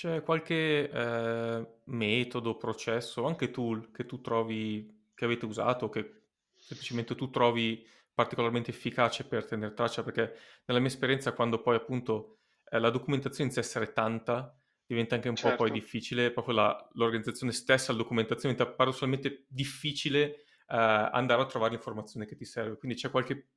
C'è 0.00 0.22
qualche 0.22 0.88
eh, 0.90 1.66
metodo, 1.84 2.56
processo, 2.56 3.26
anche 3.26 3.50
tool 3.50 3.90
che 3.90 4.06
tu 4.06 4.22
trovi, 4.22 5.10
che 5.14 5.26
avete 5.26 5.44
usato, 5.44 5.90
che 5.90 6.22
semplicemente 6.56 7.14
tu 7.14 7.28
trovi 7.28 7.86
particolarmente 8.14 8.70
efficace 8.70 9.26
per 9.26 9.44
tenere 9.44 9.74
traccia, 9.74 10.02
perché 10.02 10.34
nella 10.64 10.80
mia 10.80 10.88
esperienza 10.88 11.34
quando 11.34 11.60
poi 11.60 11.76
appunto 11.76 12.38
eh, 12.70 12.78
la 12.78 12.88
documentazione 12.88 13.50
inizia 13.50 13.60
a 13.60 13.64
essere 13.66 13.92
tanta, 13.92 14.58
diventa 14.86 15.16
anche 15.16 15.28
un 15.28 15.36
certo. 15.36 15.50
po' 15.50 15.64
poi 15.64 15.68
certo. 15.68 15.84
difficile, 15.84 16.30
proprio 16.30 16.54
la, 16.54 16.88
l'organizzazione 16.94 17.52
stessa, 17.52 17.92
la 17.92 17.98
documentazione 17.98 18.54
diventa 18.54 18.74
paradossalmente 18.74 19.44
difficile 19.48 20.22
eh, 20.22 20.44
andare 20.66 21.42
a 21.42 21.44
trovare 21.44 21.72
l'informazione 21.72 22.24
che 22.24 22.36
ti 22.36 22.46
serve. 22.46 22.78
Quindi 22.78 22.96
c'è 22.96 23.10
qualche 23.10 23.50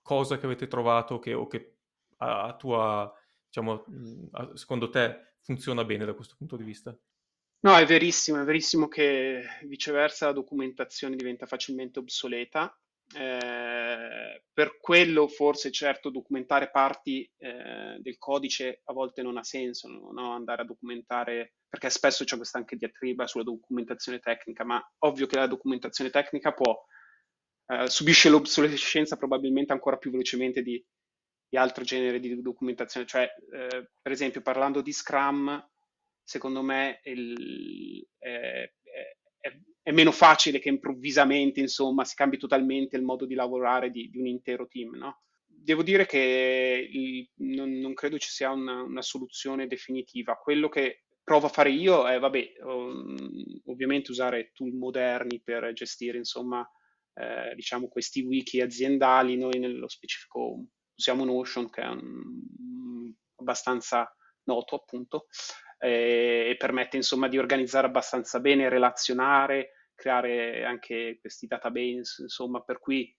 cosa 0.00 0.38
che 0.38 0.46
avete 0.46 0.68
trovato 0.68 1.18
che, 1.18 1.34
o 1.34 1.46
che 1.46 1.76
a, 2.16 2.56
tua, 2.56 3.12
diciamo, 3.52 3.84
a, 4.32 4.56
secondo 4.56 4.88
te 4.88 5.34
funziona 5.42 5.84
bene 5.84 6.06
da 6.06 6.14
questo 6.14 6.34
punto 6.38 6.56
di 6.56 6.64
vista? 6.64 6.96
No, 7.60 7.76
è 7.76 7.84
verissimo, 7.84 8.40
è 8.40 8.44
verissimo 8.44 8.88
che 8.88 9.44
viceversa 9.64 10.26
la 10.26 10.32
documentazione 10.32 11.14
diventa 11.14 11.46
facilmente 11.46 11.98
obsoleta 11.98 12.74
eh, 13.14 14.42
per 14.52 14.78
quello 14.80 15.28
forse 15.28 15.70
certo 15.70 16.10
documentare 16.10 16.70
parti 16.70 17.30
eh, 17.36 17.98
del 18.00 18.16
codice 18.18 18.80
a 18.84 18.92
volte 18.92 19.22
non 19.22 19.36
ha 19.36 19.44
senso, 19.44 19.88
no? 19.88 20.32
andare 20.32 20.62
a 20.62 20.64
documentare, 20.64 21.54
perché 21.68 21.90
spesso 21.90 22.24
c'è 22.24 22.36
questa 22.36 22.58
anche 22.58 22.76
diatriba 22.76 23.26
sulla 23.26 23.44
documentazione 23.44 24.18
tecnica, 24.18 24.64
ma 24.64 24.82
ovvio 25.00 25.26
che 25.26 25.36
la 25.36 25.46
documentazione 25.46 26.10
tecnica 26.10 26.52
può, 26.52 26.84
eh, 27.66 27.88
subisce 27.88 28.30
l'obsolescenza 28.30 29.16
probabilmente 29.16 29.72
ancora 29.72 29.98
più 29.98 30.10
velocemente 30.10 30.62
di, 30.62 30.82
di 31.52 31.58
altro 31.58 31.84
genere 31.84 32.18
di 32.18 32.40
documentazione, 32.40 33.04
cioè 33.04 33.24
eh, 33.24 33.90
per 34.00 34.10
esempio 34.10 34.40
parlando 34.40 34.80
di 34.80 34.90
Scrum, 34.90 35.62
secondo 36.22 36.62
me 36.62 37.00
il, 37.04 38.08
è, 38.16 38.72
è, 39.38 39.58
è 39.82 39.90
meno 39.90 40.12
facile 40.12 40.60
che 40.60 40.70
improvvisamente, 40.70 41.60
insomma, 41.60 42.06
si 42.06 42.14
cambi 42.14 42.38
totalmente 42.38 42.96
il 42.96 43.02
modo 43.02 43.26
di 43.26 43.34
lavorare 43.34 43.90
di, 43.90 44.08
di 44.08 44.18
un 44.18 44.28
intero 44.28 44.66
team, 44.66 44.96
no? 44.96 45.20
Devo 45.46 45.82
dire 45.82 46.06
che 46.06 46.88
il, 46.90 47.28
non, 47.44 47.70
non, 47.70 47.92
credo 47.92 48.16
ci 48.16 48.30
sia 48.30 48.50
una, 48.50 48.80
una, 48.80 49.02
soluzione 49.02 49.66
definitiva. 49.66 50.36
Quello 50.36 50.70
che 50.70 51.02
provo 51.22 51.48
a 51.48 51.50
fare 51.50 51.68
io 51.68 52.08
è, 52.08 52.18
vabbè, 52.18 52.52
um, 52.62 53.14
ovviamente 53.66 54.10
usare 54.10 54.52
tool 54.54 54.72
moderni 54.72 55.42
per 55.42 55.70
gestire, 55.74 56.16
insomma, 56.16 56.66
eh, 57.12 57.54
diciamo 57.54 57.88
questi 57.88 58.22
wiki 58.22 58.62
aziendali. 58.62 59.36
Noi 59.36 59.58
nello 59.58 59.86
specifico 59.86 60.64
usiamo 61.02 61.24
Notion, 61.24 61.68
che 61.68 61.82
è 61.82 61.88
un, 61.88 63.12
abbastanza 63.36 64.08
noto, 64.44 64.76
appunto, 64.76 65.26
eh, 65.78 66.50
e 66.50 66.56
permette 66.56 66.96
insomma 66.96 67.28
di 67.28 67.38
organizzare 67.38 67.88
abbastanza 67.88 68.38
bene, 68.38 68.68
relazionare, 68.68 69.90
creare 69.94 70.64
anche 70.64 71.18
questi 71.20 71.48
database, 71.48 72.22
insomma, 72.22 72.60
per 72.60 72.78
cui 72.78 73.14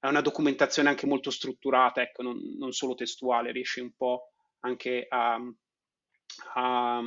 è 0.00 0.08
una 0.08 0.20
documentazione 0.20 0.88
anche 0.88 1.06
molto 1.06 1.30
strutturata, 1.30 2.02
ecco, 2.02 2.22
non, 2.22 2.38
non 2.58 2.72
solo 2.72 2.94
testuale, 2.94 3.52
riesce 3.52 3.80
un 3.80 3.92
po' 3.96 4.32
anche 4.60 5.06
a, 5.08 5.38
a 6.54 7.00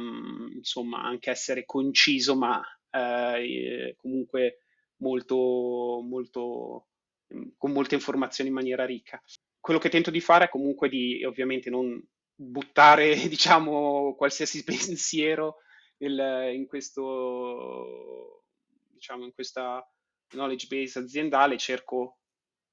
insomma, 0.56 1.04
anche 1.04 1.30
essere 1.30 1.66
conciso, 1.66 2.38
ma 2.38 2.62
eh, 2.90 3.96
comunque 3.98 4.60
molto, 4.98 6.02
molto, 6.02 6.88
con 7.58 7.72
molte 7.72 7.96
informazioni 7.96 8.50
in 8.50 8.56
maniera 8.56 8.86
ricca. 8.86 9.22
Quello 9.66 9.80
che 9.80 9.90
tento 9.90 10.12
di 10.12 10.22
fare 10.22 10.46
è 10.46 10.50
comunque 10.50 10.90
di, 10.90 11.26
ovviamente, 11.26 11.72
non 11.72 12.00
buttare, 12.36 13.16
diciamo, 13.28 14.14
qualsiasi 14.14 14.64
pensiero 14.64 15.56
nel, 15.98 16.54
in 16.54 16.68
questo, 16.68 18.44
diciamo, 18.92 19.26
in 19.26 19.34
questa 19.34 19.84
knowledge 20.28 20.68
base 20.68 21.00
aziendale, 21.00 21.58
cerco 21.58 22.20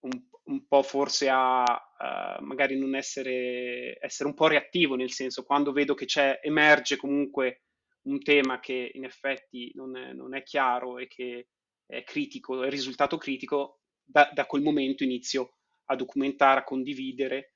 un, 0.01 0.11
un 0.43 0.67
po' 0.67 0.83
forse 0.83 1.31
a, 1.31 1.63
a, 1.63 2.39
magari 2.43 2.79
non 2.79 2.95
essere, 2.95 3.97
essere 3.99 4.29
un 4.29 4.35
po' 4.35 4.49
reattivo, 4.49 4.95
nel 4.95 5.13
senso, 5.13 5.45
quando 5.45 5.73
vedo 5.73 5.95
che 5.95 6.05
c'è, 6.05 6.41
emerge 6.43 6.99
comunque 6.99 7.63
un 8.03 8.23
tema 8.23 8.61
che 8.61 8.91
in 8.93 9.07
effetti 9.07 9.73
non 9.77 9.97
è, 9.97 10.13
non 10.13 10.35
è 10.35 10.43
chiaro 10.43 10.99
e 10.99 11.07
che 11.07 11.49
è 11.87 12.05
critico, 12.05 12.63
è 12.63 12.69
risultato 12.69 13.17
critico, 13.17 13.81
da, 14.05 14.31
da 14.31 14.45
quel 14.45 14.61
momento 14.61 15.05
inizio 15.05 15.55
a 15.93 15.97
documentare, 15.97 16.61
a 16.61 16.65
condividere 16.65 17.55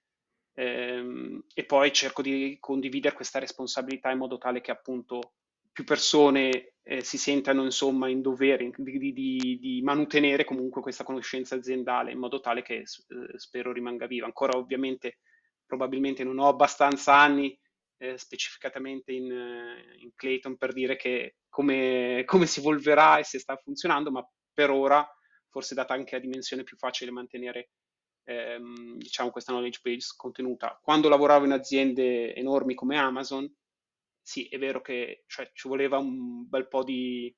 ehm, 0.55 1.45
e 1.55 1.65
poi 1.65 1.93
cerco 1.93 2.23
di 2.23 2.57
condividere 2.61 3.15
questa 3.15 3.39
responsabilità 3.39 4.11
in 4.11 4.19
modo 4.19 4.39
tale 4.39 4.61
che 4.61 4.71
appunto 4.71 5.35
più 5.77 5.85
persone 5.85 6.75
eh, 6.83 7.03
si 7.03 7.19
sentano 7.19 7.63
insomma 7.63 8.09
in 8.09 8.23
dovere 8.23 8.71
di, 8.75 9.13
di, 9.13 9.59
di, 9.61 9.83
mantenere 9.83 10.45
comunque 10.45 10.81
questa 10.81 11.05
conoscenza 11.05 11.55
aziendale 11.55 12.13
in 12.13 12.19
modo 12.19 12.41
tale 12.41 12.63
che 12.63 12.77
eh, 12.77 12.85
spero 13.39 13.73
rimanga 13.73 14.07
viva. 14.07 14.25
Ancora 14.25 14.57
ovviamente 14.57 15.19
probabilmente 15.67 16.25
non 16.25 16.39
ho 16.39 16.49
abbastanza 16.49 17.15
anni 17.15 17.59
eh, 17.99 18.17
specificatamente 18.17 19.13
in, 19.13 19.31
eh, 19.31 19.97
in, 19.99 20.13
Clayton 20.15 20.57
per 20.57 20.73
dire 20.73 20.97
che 20.97 21.37
come, 21.49 22.23
come 22.25 22.47
si 22.47 22.61
evolverà 22.61 23.19
e 23.19 23.25
se 23.25 23.39
sta 23.39 23.57
funzionando, 23.57 24.11
ma 24.11 24.27
per 24.53 24.71
ora 24.71 25.07
forse 25.51 25.75
data 25.75 25.95
anche 25.95 26.15
la 26.15 26.23
dimensione 26.23 26.63
più 26.63 26.77
facile 26.77 27.11
mantenere 27.11 27.71
ehm, 28.27 28.97
diciamo 28.97 29.31
questa 29.31 29.53
knowledge 29.53 29.81
base 29.83 30.15
contenuta. 30.17 30.79
Quando 30.83 31.09
lavoravo 31.09 31.45
in 31.45 31.53
aziende 31.53 32.35
enormi 32.35 32.75
come 32.75 32.99
Amazon, 32.99 33.51
sì, 34.21 34.49
è 34.49 34.59
vero 34.59 34.81
che 34.81 35.25
cioè, 35.27 35.51
ci 35.55 35.69
voleva 35.69 35.99
un 35.99 36.49
bel 36.49 36.69
po' 36.69 36.83
di, 36.83 37.35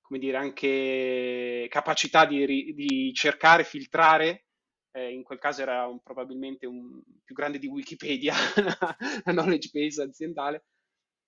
come 0.00 0.18
dire, 0.18 0.36
anche 0.36 1.66
capacità 1.70 2.26
di, 2.26 2.74
di 2.74 3.12
cercare, 3.14 3.64
filtrare. 3.64 4.46
Eh, 4.90 5.12
in 5.12 5.22
quel 5.22 5.38
caso 5.38 5.62
era 5.62 5.86
un, 5.86 6.00
probabilmente 6.02 6.66
un, 6.66 7.00
più 7.24 7.34
grande 7.34 7.58
di 7.58 7.68
Wikipedia, 7.68 8.34
la 9.24 9.32
knowledge 9.32 9.70
base 9.72 10.02
aziendale, 10.02 10.64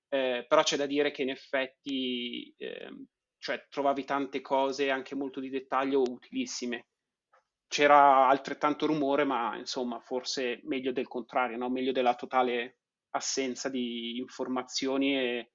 eh, 0.08 0.44
però 0.48 0.62
c'è 0.62 0.76
da 0.76 0.86
dire 0.86 1.10
che 1.10 1.22
in 1.22 1.30
effetti 1.30 2.52
eh, 2.56 2.90
cioè, 3.38 3.66
trovavi 3.68 4.04
tante 4.04 4.40
cose 4.40 4.90
anche 4.90 5.14
molto 5.14 5.40
di 5.40 5.50
dettaglio 5.50 6.02
utilissime. 6.02 6.86
C'era 7.68 8.26
altrettanto 8.28 8.86
rumore, 8.86 9.24
ma 9.24 9.56
insomma, 9.56 10.00
forse 10.00 10.60
meglio 10.64 10.90
del 10.92 11.06
contrario, 11.06 11.56
no? 11.58 11.68
meglio 11.68 11.92
della 11.92 12.14
totale 12.14 12.78
assenza 13.10 13.68
di 13.68 14.16
informazioni 14.18 15.16
e, 15.16 15.52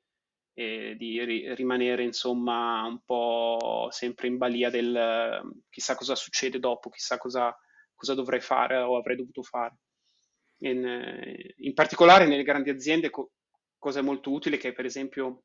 e 0.53 0.95
di 0.97 1.23
ri- 1.23 1.53
rimanere 1.55 2.03
insomma 2.03 2.83
un 2.85 3.01
po' 3.03 3.87
sempre 3.91 4.27
in 4.27 4.37
balia 4.37 4.69
del 4.69 5.41
chissà 5.69 5.95
cosa 5.95 6.15
succede 6.15 6.59
dopo, 6.59 6.89
chissà 6.89 7.17
cosa, 7.17 7.55
cosa 7.95 8.13
dovrei 8.13 8.41
fare 8.41 8.77
o 8.77 8.95
avrei 8.95 9.17
dovuto 9.17 9.41
fare. 9.41 9.77
In, 10.59 11.43
in 11.57 11.73
particolare 11.73 12.25
nelle 12.27 12.43
grandi 12.43 12.69
aziende, 12.69 13.09
co- 13.09 13.31
cosa 13.77 13.99
è 13.99 14.03
molto 14.03 14.31
utile 14.31 14.57
che 14.57 14.71
per 14.71 14.85
esempio 14.85 15.43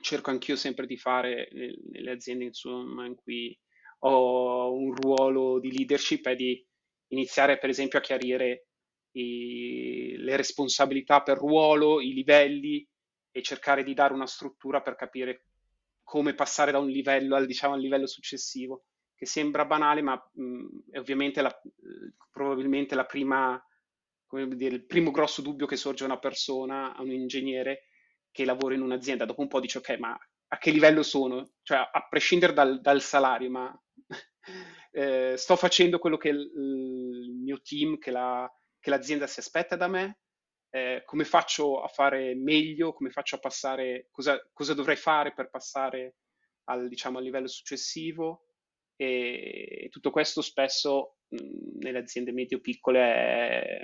cerco 0.00 0.30
anch'io 0.30 0.56
sempre 0.56 0.86
di 0.86 0.96
fare 0.96 1.48
nelle 1.90 2.10
aziende 2.10 2.44
insomma, 2.44 3.06
in 3.06 3.14
cui 3.14 3.56
ho 4.00 4.72
un 4.72 4.94
ruolo 4.94 5.58
di 5.58 5.72
leadership 5.72 6.26
è 6.26 6.34
di 6.34 6.64
iniziare 7.08 7.58
per 7.58 7.70
esempio 7.70 7.98
a 7.98 8.02
chiarire 8.02 8.66
i, 9.12 10.14
le 10.18 10.36
responsabilità 10.36 11.22
per 11.22 11.38
ruolo, 11.38 12.00
i 12.00 12.12
livelli 12.12 12.86
e 13.30 13.42
cercare 13.42 13.82
di 13.84 13.94
dare 13.94 14.12
una 14.14 14.26
struttura 14.26 14.80
per 14.82 14.94
capire 14.96 15.44
come 16.02 16.34
passare 16.34 16.72
da 16.72 16.78
un 16.78 16.88
livello 16.88 17.36
al, 17.36 17.46
diciamo, 17.46 17.74
al 17.74 17.80
livello 17.80 18.06
successivo, 18.06 18.84
che 19.14 19.26
sembra 19.26 19.64
banale, 19.64 20.02
ma 20.02 20.14
mh, 20.32 20.90
è 20.90 20.98
ovviamente 20.98 21.40
la, 21.40 21.60
probabilmente 22.32 22.94
la 22.94 23.04
prima, 23.04 23.62
dire, 24.56 24.74
il 24.74 24.86
primo 24.86 25.10
grosso 25.10 25.42
dubbio 25.42 25.66
che 25.66 25.76
sorge 25.76 26.02
a 26.02 26.06
una 26.06 26.18
persona, 26.18 26.94
a 26.96 27.02
un 27.02 27.12
ingegnere 27.12 27.84
che 28.30 28.44
lavora 28.44 28.74
in 28.74 28.82
un'azienda. 28.82 29.24
Dopo 29.24 29.40
un 29.40 29.48
po' 29.48 29.60
dice, 29.60 29.78
ok, 29.78 29.98
ma 29.98 30.18
a 30.52 30.58
che 30.58 30.70
livello 30.70 31.02
sono? 31.02 31.52
Cioè, 31.62 31.88
a 31.92 32.06
prescindere 32.08 32.52
dal, 32.52 32.80
dal 32.80 33.00
salario, 33.00 33.50
ma 33.50 33.82
eh, 34.92 35.34
sto 35.36 35.56
facendo 35.56 35.98
quello 35.98 36.16
che 36.16 36.28
il, 36.28 36.38
il 36.38 37.32
mio 37.42 37.60
team, 37.62 37.98
che 37.98 38.10
la, 38.10 38.50
che 38.78 38.90
l'azienda 38.90 39.26
si 39.26 39.40
aspetta 39.40 39.76
da 39.76 39.88
me, 39.88 40.20
eh, 40.70 41.02
come 41.04 41.24
faccio 41.24 41.82
a 41.82 41.88
fare 41.88 42.34
meglio, 42.34 42.92
come 42.92 43.10
faccio 43.10 43.36
a 43.36 43.40
passare, 43.40 44.08
cosa, 44.10 44.40
cosa 44.52 44.74
dovrei 44.74 44.96
fare 44.96 45.32
per 45.32 45.50
passare 45.50 46.16
al, 46.64 46.88
diciamo, 46.88 47.18
al 47.18 47.24
livello 47.24 47.48
successivo? 47.48 48.46
E, 48.96 49.88
tutto 49.90 50.10
questo 50.10 50.42
spesso 50.42 51.18
mh, 51.28 51.78
nelle 51.78 51.98
aziende 51.98 52.32
medio-piccole 52.32 53.00
è 53.00 53.82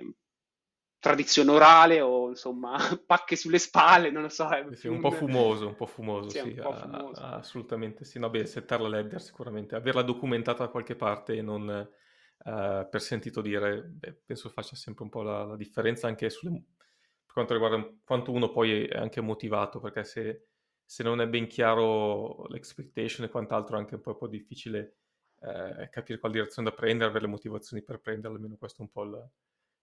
tradizione 0.99 1.50
orale 1.50 2.00
o 2.00 2.29
insomma 2.31 2.76
pacche 3.07 3.37
sulle 3.37 3.59
spalle, 3.59 4.11
non 4.11 4.23
lo 4.23 4.29
so. 4.29 4.49
È 4.49 4.75
sì, 4.75 4.88
un 4.88 5.00
po' 5.00 5.11
fumoso, 5.11 5.69
un 5.69 5.76
po' 5.76 5.87
fumoso, 5.87 6.31
sì, 6.31 6.41
sì 6.41 6.55
po 6.55 6.73
fumoso. 6.73 7.21
assolutamente 7.21 8.05
sì. 8.05 8.19
No, 8.19 8.31
beh, 8.31 8.47
settare 8.47 8.83
la 8.83 8.88
ledger 8.88 9.21
sicuramente, 9.21 9.75
averla 9.75 10.03
documentata 10.03 10.65
da 10.65 10.71
qualche 10.71 10.97
parte 10.97 11.35
e 11.35 11.43
non 11.43 11.69
uh, 11.69 12.88
per 12.88 13.00
sentito 13.00 13.41
dire, 13.41 13.83
beh, 13.83 14.23
penso 14.25 14.49
faccia 14.49 14.76
sempre 14.76 15.05
un 15.05 15.11
po' 15.11 15.23
la, 15.23 15.45
la, 15.45 15.57
differenza 15.57 16.07
anche 16.07 16.31
sulle, 16.31 16.50
per 16.50 17.33
quanto 17.33 17.53
riguarda 17.53 17.88
quanto 18.05 18.33
uno 18.33 18.50
poi 18.50 18.87
è 18.87 18.97
anche 18.97 19.21
motivato, 19.21 19.81
perché 19.81 20.05
se, 20.05 20.47
se 20.85 21.03
non 21.03 21.21
è 21.21 21.29
ben 21.29 21.47
chiaro 21.47 22.47
l'expectation 22.49 23.27
e 23.27 23.31
quant'altro 23.31 23.77
è 23.77 23.79
anche 23.79 23.97
un 23.97 24.01
po', 24.01 24.11
un 24.11 24.18
po 24.18 24.29
difficile 24.29 24.97
uh, 25.40 25.88
capire 25.90 26.18
quale 26.18 26.35
direzione 26.35 26.68
da 26.68 26.75
prendere, 26.75 27.11
avere 27.11 27.27
le 27.27 27.31
motivazioni 27.31 27.83
per 27.83 28.01
prenderla, 28.01 28.37
almeno 28.37 28.57
questo 28.57 28.83
è 28.83 28.85
un 28.85 28.90
po' 28.90 29.03
il 29.05 29.31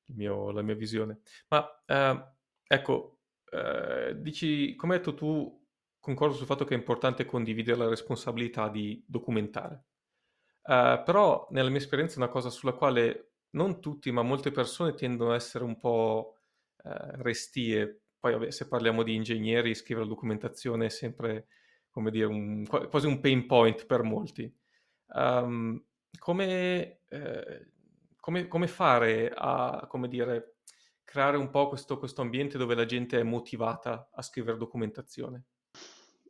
mio, 0.08 0.52
la 0.52 0.62
mia 0.62 0.76
visione. 0.76 1.22
Ma 1.50 1.60
uh, 1.88 2.24
ecco, 2.68 3.20
dici, 4.16 4.76
come 4.76 4.94
hai 4.94 5.00
detto 5.00 5.14
tu, 5.14 5.64
concordo 6.00 6.36
sul 6.36 6.48
fatto 6.48 6.66
che 6.66 6.74
è 6.74 6.78
importante 6.78 7.24
condividere 7.24 7.78
la 7.78 7.88
responsabilità 7.88 8.68
di 8.68 9.04
documentare. 9.08 9.86
Uh, 10.64 11.04
però 11.04 11.48
nella 11.52 11.70
mia 11.70 11.78
esperienza 11.78 12.16
è 12.16 12.18
una 12.18 12.30
cosa 12.30 12.50
sulla 12.50 12.74
quale 12.74 13.36
non 13.52 13.80
tutti, 13.80 14.12
ma 14.12 14.22
molte 14.22 14.52
persone 14.52 14.96
tendono 14.96 15.32
a 15.32 15.36
essere 15.36 15.64
un 15.64 15.78
po' 15.78 16.38
uh, 16.84 17.22
restie. 17.22 18.02
Poi 18.20 18.34
vabbè, 18.34 18.52
se 18.52 18.68
parliamo 18.68 19.04
di 19.04 19.16
ingegneri, 19.16 19.76
scrivere 19.76 20.06
la 20.06 20.14
documentazione 20.14 20.86
è 20.86 20.90
sempre, 20.90 21.48
come 21.90 22.12
dire, 22.12 22.26
un, 22.26 22.66
quasi 22.66 23.08
un 23.08 23.20
pain 23.20 23.46
point 23.46 23.86
per 23.86 24.02
molti. 24.02 24.54
Um, 25.08 25.84
come, 26.18 27.02
eh, 27.08 27.72
come, 28.24 28.48
come, 28.48 28.68
fare 28.68 29.34
a, 29.36 29.86
come 29.90 30.08
dire, 30.08 30.60
creare 31.04 31.36
un 31.36 31.50
po' 31.50 31.68
questo, 31.68 32.00
questo 32.00 32.22
ambiente 32.22 32.58
dove 32.58 32.74
la 32.74 32.86
gente 32.86 33.20
è 33.20 33.24
motivata 33.24 34.10
a 34.14 34.22
scrivere 34.22 34.58
documentazione? 34.58 35.44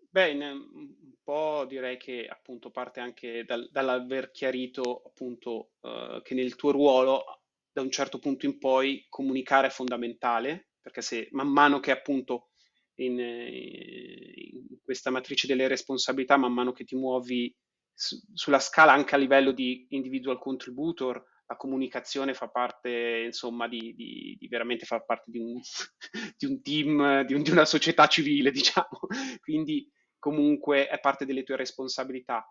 Beh, 0.09 0.31
in, 0.31 0.41
un 0.41 1.15
po' 1.21 1.65
direi 1.67 1.97
che 1.97 2.25
appunto 2.27 2.71
parte 2.71 2.99
anche 2.99 3.43
dal, 3.45 3.69
dall'aver 3.71 4.31
chiarito 4.31 5.03
appunto 5.05 5.73
uh, 5.81 6.19
che 6.23 6.33
nel 6.33 6.55
tuo 6.55 6.71
ruolo 6.71 7.43
da 7.71 7.81
un 7.81 7.91
certo 7.91 8.17
punto 8.17 8.47
in 8.47 8.57
poi 8.57 9.05
comunicare 9.07 9.67
è 9.67 9.69
fondamentale, 9.69 10.69
perché 10.81 11.03
se 11.03 11.27
man 11.29 11.49
mano 11.49 11.79
che 11.79 11.91
appunto 11.91 12.49
in, 12.95 13.19
in 13.19 14.79
questa 14.81 15.11
matrice 15.11 15.45
delle 15.45 15.67
responsabilità, 15.67 16.37
man 16.37 16.53
mano 16.53 16.71
che 16.71 16.85
ti 16.85 16.95
muovi 16.95 17.55
su, 17.93 18.17
sulla 18.33 18.59
scala 18.59 18.93
anche 18.93 19.13
a 19.13 19.19
livello 19.19 19.51
di 19.51 19.85
individual 19.89 20.39
contributor, 20.39 21.23
la 21.45 21.55
comunicazione 21.55 22.33
fa 22.33 22.47
parte, 22.49 23.23
insomma, 23.25 23.67
di, 23.67 23.93
di, 23.95 24.35
di 24.39 24.47
veramente 24.47 24.85
fa 24.85 25.01
parte 25.01 25.29
di 25.29 25.39
un, 25.39 25.59
di 26.37 26.45
un 26.45 26.61
team, 26.61 27.25
di, 27.25 27.33
un, 27.33 27.41
di, 27.43 27.51
una 27.51 27.65
società 27.65 28.07
civile, 28.07 28.51
diciamo. 28.51 28.99
Quindi 29.41 29.89
comunque 30.19 30.87
è 30.87 30.99
parte 30.99 31.25
delle 31.25 31.43
tue 31.43 31.57
responsabilità. 31.57 32.45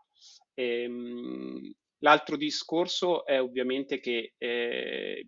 Ehm, 0.55 1.72
l'altro 1.98 2.37
discorso 2.37 3.24
è 3.24 3.40
ovviamente 3.40 3.98
che 3.98 4.35
eh, 4.37 5.26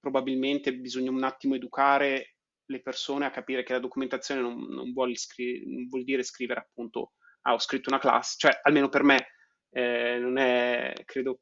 probabilmente 0.00 0.74
bisogna 0.74 1.10
un 1.10 1.22
attimo 1.22 1.54
educare 1.54 2.36
le 2.66 2.80
persone 2.80 3.26
a 3.26 3.30
capire 3.30 3.62
che 3.62 3.74
la 3.74 3.78
documentazione 3.78 4.40
non, 4.40 4.58
non, 4.68 4.92
vuol, 4.92 5.16
scri- 5.16 5.62
non 5.66 5.86
vuol, 5.88 6.04
dire 6.04 6.22
scrivere 6.22 6.60
appunto, 6.60 7.12
ah, 7.42 7.54
ho 7.54 7.58
scritto 7.58 7.90
una 7.90 7.98
classe, 7.98 8.36
cioè 8.38 8.58
almeno 8.62 8.88
per 8.88 9.02
me 9.02 9.26
eh, 9.70 10.18
non 10.18 10.38
è, 10.38 10.94
credo 11.04 11.40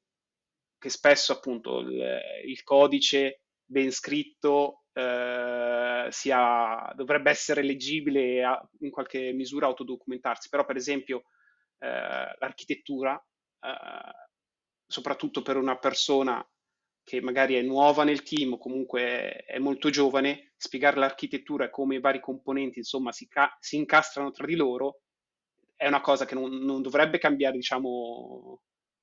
che 0.82 0.88
spesso 0.88 1.32
appunto 1.32 1.78
il, 1.78 2.18
il 2.44 2.64
codice 2.64 3.42
ben 3.64 3.92
scritto 3.92 4.86
eh, 4.92 6.08
sia, 6.10 6.92
dovrebbe 6.96 7.30
essere 7.30 7.62
leggibile 7.62 8.20
e 8.20 8.60
in 8.80 8.90
qualche 8.90 9.30
misura 9.32 9.66
autodocumentarsi, 9.66 10.48
però 10.48 10.64
per 10.64 10.74
esempio 10.74 11.22
eh, 11.78 12.34
l'architettura, 12.36 13.14
eh, 13.60 14.28
soprattutto 14.84 15.40
per 15.42 15.56
una 15.56 15.78
persona 15.78 16.44
che 17.04 17.20
magari 17.20 17.54
è 17.54 17.62
nuova 17.62 18.02
nel 18.02 18.24
team 18.24 18.54
o 18.54 18.58
comunque 18.58 19.44
è 19.44 19.58
molto 19.60 19.88
giovane, 19.88 20.52
spiegare 20.56 20.98
l'architettura 20.98 21.66
e 21.66 21.70
come 21.70 21.94
i 21.94 22.00
vari 22.00 22.18
componenti 22.18 22.78
insomma 22.78 23.12
si, 23.12 23.28
ca- 23.28 23.56
si 23.60 23.76
incastrano 23.76 24.32
tra 24.32 24.46
di 24.46 24.56
loro 24.56 25.02
è 25.76 25.86
una 25.86 26.00
cosa 26.00 26.24
che 26.24 26.34
non, 26.34 26.50
non 26.56 26.82
dovrebbe 26.82 27.18
cambiare, 27.18 27.56
diciamo, 27.56 28.62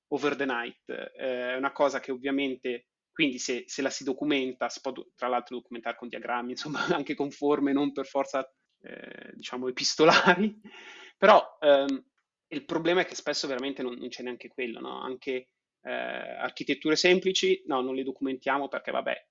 over 0.10 0.36
the 0.36 0.46
night. 0.46 0.90
Eh, 0.90 1.54
è 1.54 1.56
una 1.56 1.72
cosa 1.72 2.00
che 2.00 2.12
ovviamente 2.12 2.90
quindi 3.20 3.38
se, 3.38 3.66
se, 3.68 3.82
la 3.82 3.90
si 3.90 4.06
documenta, 4.06 4.70
si 4.70 4.80
può 4.80 4.94
tra 5.14 5.28
l'altro 5.28 5.58
documentare 5.58 5.98
con 5.98 6.08
diagrammi, 6.08 6.52
insomma 6.56 6.86
anche 6.88 7.16
con 7.16 7.32
forme 7.32 7.74
non 7.74 7.92
per 7.92 8.06
forza 8.06 8.50
eh, 8.82 9.32
diciamo 9.34 9.68
epistolari, 9.68 10.58
però 11.18 11.58
ehm, 11.60 12.06
il 12.48 12.64
problema 12.64 13.02
è 13.02 13.06
che 13.06 13.16
spesso 13.16 13.46
veramente 13.46 13.84
non, 13.84 13.96
non 13.96 14.08
c'è 14.08 14.24
neanche 14.24 14.48
quello, 14.48 14.80
no? 14.80 15.02
anche 15.02 15.50
eh, 15.82 15.92
architetture 15.92 16.96
semplici, 16.96 17.62
no, 17.66 17.82
non 17.82 17.94
le 17.94 18.04
documentiamo 18.04 18.70
perché 18.70 18.92
vabbè, 18.92 19.28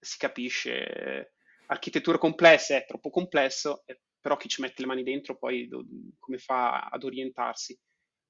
si 0.00 0.18
capisce, 0.18 1.34
architetture 1.66 2.18
complesse 2.18 2.78
è 2.78 2.86
troppo 2.86 3.10
complesso, 3.10 3.84
però 4.20 4.36
chi 4.36 4.48
ci 4.48 4.60
mette 4.60 4.82
le 4.82 4.86
mani 4.86 5.02
dentro 5.04 5.36
poi 5.36 5.68
do, 5.68 5.84
come 6.18 6.38
fa 6.38 6.88
ad 6.90 7.04
orientarsi. 7.04 7.78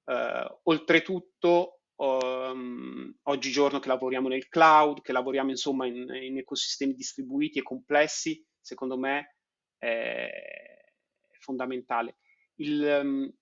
Uh, 0.05 0.61
oltretutto 0.65 1.78
um, 1.99 3.13
oggigiorno 3.25 3.81
che 3.81 3.89
lavoriamo 3.89 4.29
nel 4.29 4.49
cloud, 4.49 5.03
che 5.03 5.13
lavoriamo 5.13 5.51
insomma 5.51 5.87
in, 5.87 6.09
in 6.09 6.39
ecosistemi 6.39 6.95
distribuiti 6.95 7.59
e 7.59 7.63
complessi, 7.63 8.45
secondo 8.61 8.97
me 8.97 9.37
è 9.77 10.29
fondamentale. 11.41 12.19
Il, 12.57 13.01
um, 13.03 13.33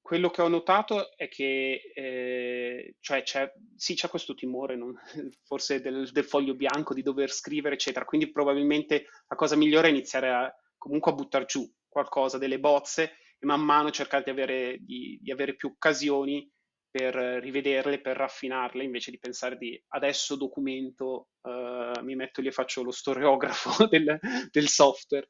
quello 0.00 0.30
che 0.30 0.42
ho 0.42 0.48
notato 0.48 1.16
è 1.16 1.28
che 1.28 1.92
eh, 1.94 2.96
cioè 2.98 3.22
c'è, 3.22 3.52
sì, 3.76 3.94
c'è 3.94 4.08
questo 4.08 4.34
timore, 4.34 4.76
non, 4.76 4.96
forse 5.44 5.80
del, 5.80 6.10
del, 6.10 6.24
foglio 6.24 6.54
bianco, 6.54 6.94
di 6.94 7.02
dover 7.02 7.30
scrivere, 7.30 7.74
eccetera. 7.74 8.04
Quindi 8.04 8.32
probabilmente 8.32 9.06
la 9.28 9.36
cosa 9.36 9.56
migliore 9.56 9.88
è 9.88 9.90
iniziare 9.90 10.30
a, 10.30 10.54
comunque 10.76 11.12
a 11.12 11.14
buttare 11.14 11.44
giù, 11.44 11.70
qualcosa, 11.86 12.38
delle 12.38 12.58
bozze, 12.58 13.12
e 13.38 13.46
man 13.46 13.60
mano 13.60 13.90
cercare 13.90 14.24
di 14.24 14.30
avere, 14.30 14.78
di, 14.80 15.18
di 15.22 15.30
avere 15.30 15.54
più 15.54 15.68
occasioni 15.68 16.50
per 16.90 17.14
rivederle, 17.14 18.00
per 18.00 18.16
raffinarle, 18.16 18.82
invece 18.82 19.10
di 19.10 19.18
pensare 19.18 19.56
di 19.56 19.80
adesso 19.88 20.36
documento, 20.36 21.28
uh, 21.42 22.02
mi 22.02 22.16
metto 22.16 22.40
lì 22.40 22.48
e 22.48 22.52
faccio 22.52 22.82
lo 22.82 22.90
storiografo 22.90 23.86
del, 23.88 24.18
del 24.50 24.68
software. 24.68 25.28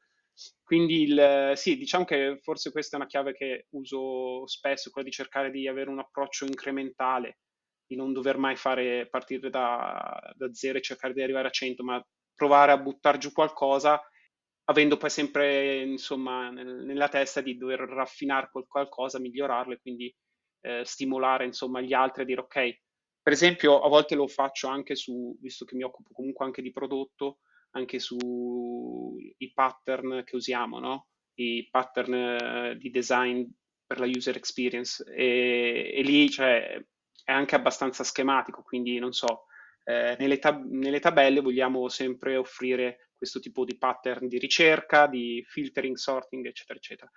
Quindi 0.63 1.03
il, 1.03 1.51
sì, 1.55 1.77
diciamo 1.77 2.05
che 2.05 2.39
forse 2.41 2.71
questa 2.71 2.95
è 2.95 2.99
una 2.99 3.09
chiave 3.09 3.33
che 3.33 3.67
uso 3.71 4.47
spesso, 4.47 4.89
quella 4.89 5.07
di 5.07 5.13
cercare 5.13 5.51
di 5.51 5.67
avere 5.67 5.89
un 5.89 5.99
approccio 5.99 6.45
incrementale, 6.45 7.39
di 7.85 7.95
non 7.95 8.13
dover 8.13 8.37
mai 8.37 8.55
fare 8.55 9.07
partire 9.07 9.49
da, 9.49 10.19
da 10.35 10.53
zero 10.53 10.77
e 10.77 10.81
cercare 10.81 11.13
di 11.13 11.21
arrivare 11.21 11.49
a 11.49 11.51
100, 11.51 11.83
ma 11.83 12.03
provare 12.33 12.71
a 12.71 12.77
buttare 12.77 13.19
giù 13.19 13.31
qualcosa, 13.33 14.01
avendo 14.65 14.97
poi 14.97 15.09
sempre 15.09 15.81
insomma 15.83 16.49
nel, 16.49 16.85
nella 16.85 17.09
testa 17.09 17.41
di 17.41 17.57
dover 17.57 17.81
raffinare 17.81 18.49
qualcosa, 18.67 19.19
migliorarlo 19.19 19.73
e 19.73 19.79
quindi 19.79 20.15
eh, 20.61 20.83
stimolare 20.85 21.45
insomma 21.45 21.81
gli 21.81 21.93
altri 21.93 22.23
a 22.23 22.25
dire 22.25 22.41
ok, 22.41 22.79
per 23.21 23.33
esempio 23.33 23.81
a 23.81 23.89
volte 23.89 24.15
lo 24.15 24.27
faccio 24.27 24.67
anche 24.67 24.95
su, 24.95 25.37
visto 25.41 25.65
che 25.65 25.75
mi 25.75 25.83
occupo 25.83 26.13
comunque 26.13 26.45
anche 26.45 26.61
di 26.61 26.71
prodotto, 26.71 27.39
anche 27.71 27.99
sui 27.99 29.51
pattern 29.53 30.23
che 30.25 30.35
usiamo, 30.35 30.79
no? 30.79 31.07
i 31.35 31.67
pattern 31.69 32.13
eh, 32.13 32.77
di 32.77 32.89
design 32.89 33.43
per 33.85 33.99
la 33.99 34.05
user 34.05 34.35
experience 34.35 35.03
e, 35.13 35.91
e 35.93 36.01
lì 36.01 36.29
cioè, 36.29 36.81
è 37.23 37.31
anche 37.31 37.55
abbastanza 37.55 38.03
schematico, 38.03 38.61
quindi 38.63 38.97
non 38.99 39.11
so, 39.11 39.45
eh, 39.83 40.15
nelle, 40.19 40.39
tab- 40.39 40.65
nelle, 40.65 40.99
tabelle 40.99 41.41
vogliamo 41.41 41.87
sempre 41.89 42.35
offrire 42.35 43.11
questo 43.15 43.39
tipo 43.39 43.65
di 43.65 43.77
pattern 43.77 44.27
di 44.27 44.37
ricerca, 44.37 45.07
di 45.07 45.43
filtering, 45.45 45.95
sorting, 45.95 46.45
eccetera, 46.45 46.77
eccetera. 46.77 47.11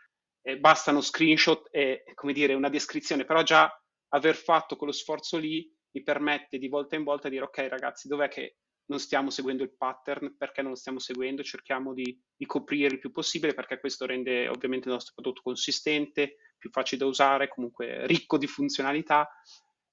E 0.47 0.59
bastano 0.59 1.01
screenshot 1.01 1.69
e, 1.71 2.05
come 2.15 2.35
dire, 2.35 2.53
una 2.53 2.69
descrizione, 2.69 3.25
però 3.25 3.43
già 3.43 3.71
aver 4.09 4.37
fatto 4.37 4.77
quello 4.77 4.93
sforzo 4.93 5.39
lì 5.39 5.67
mi 5.93 6.03
permette 6.03 6.59
di 6.59 6.69
volta 6.69 6.97
in 6.97 7.05
volta 7.05 7.29
di 7.29 7.35
dire, 7.35 7.47
ok 7.47 7.67
ragazzi, 7.69 8.09
dov'è 8.09 8.29
che 8.29 8.57
non 8.87 8.99
stiamo 8.99 9.31
seguendo 9.31 9.63
il 9.63 9.75
pattern, 9.75 10.37
perché 10.37 10.61
non 10.61 10.73
lo 10.73 10.77
stiamo 10.77 10.99
seguendo, 10.99 11.43
cerchiamo 11.43 11.95
di, 11.95 12.21
di, 12.37 12.45
coprire 12.45 12.95
il 12.95 12.99
più 12.99 13.11
possibile 13.11 13.55
perché 13.55 13.81
questo 13.81 14.05
rende 14.05 14.49
ovviamente 14.49 14.89
il 14.89 14.95
nostro 14.95 15.15
prodotto 15.15 15.41
consistente, 15.43 16.37
più 16.59 16.69
facile 16.71 17.01
da 17.01 17.07
usare, 17.07 17.49
comunque 17.49 18.07
ricco 18.07 18.37
di 18.37 18.47
funzionalità. 18.47 19.27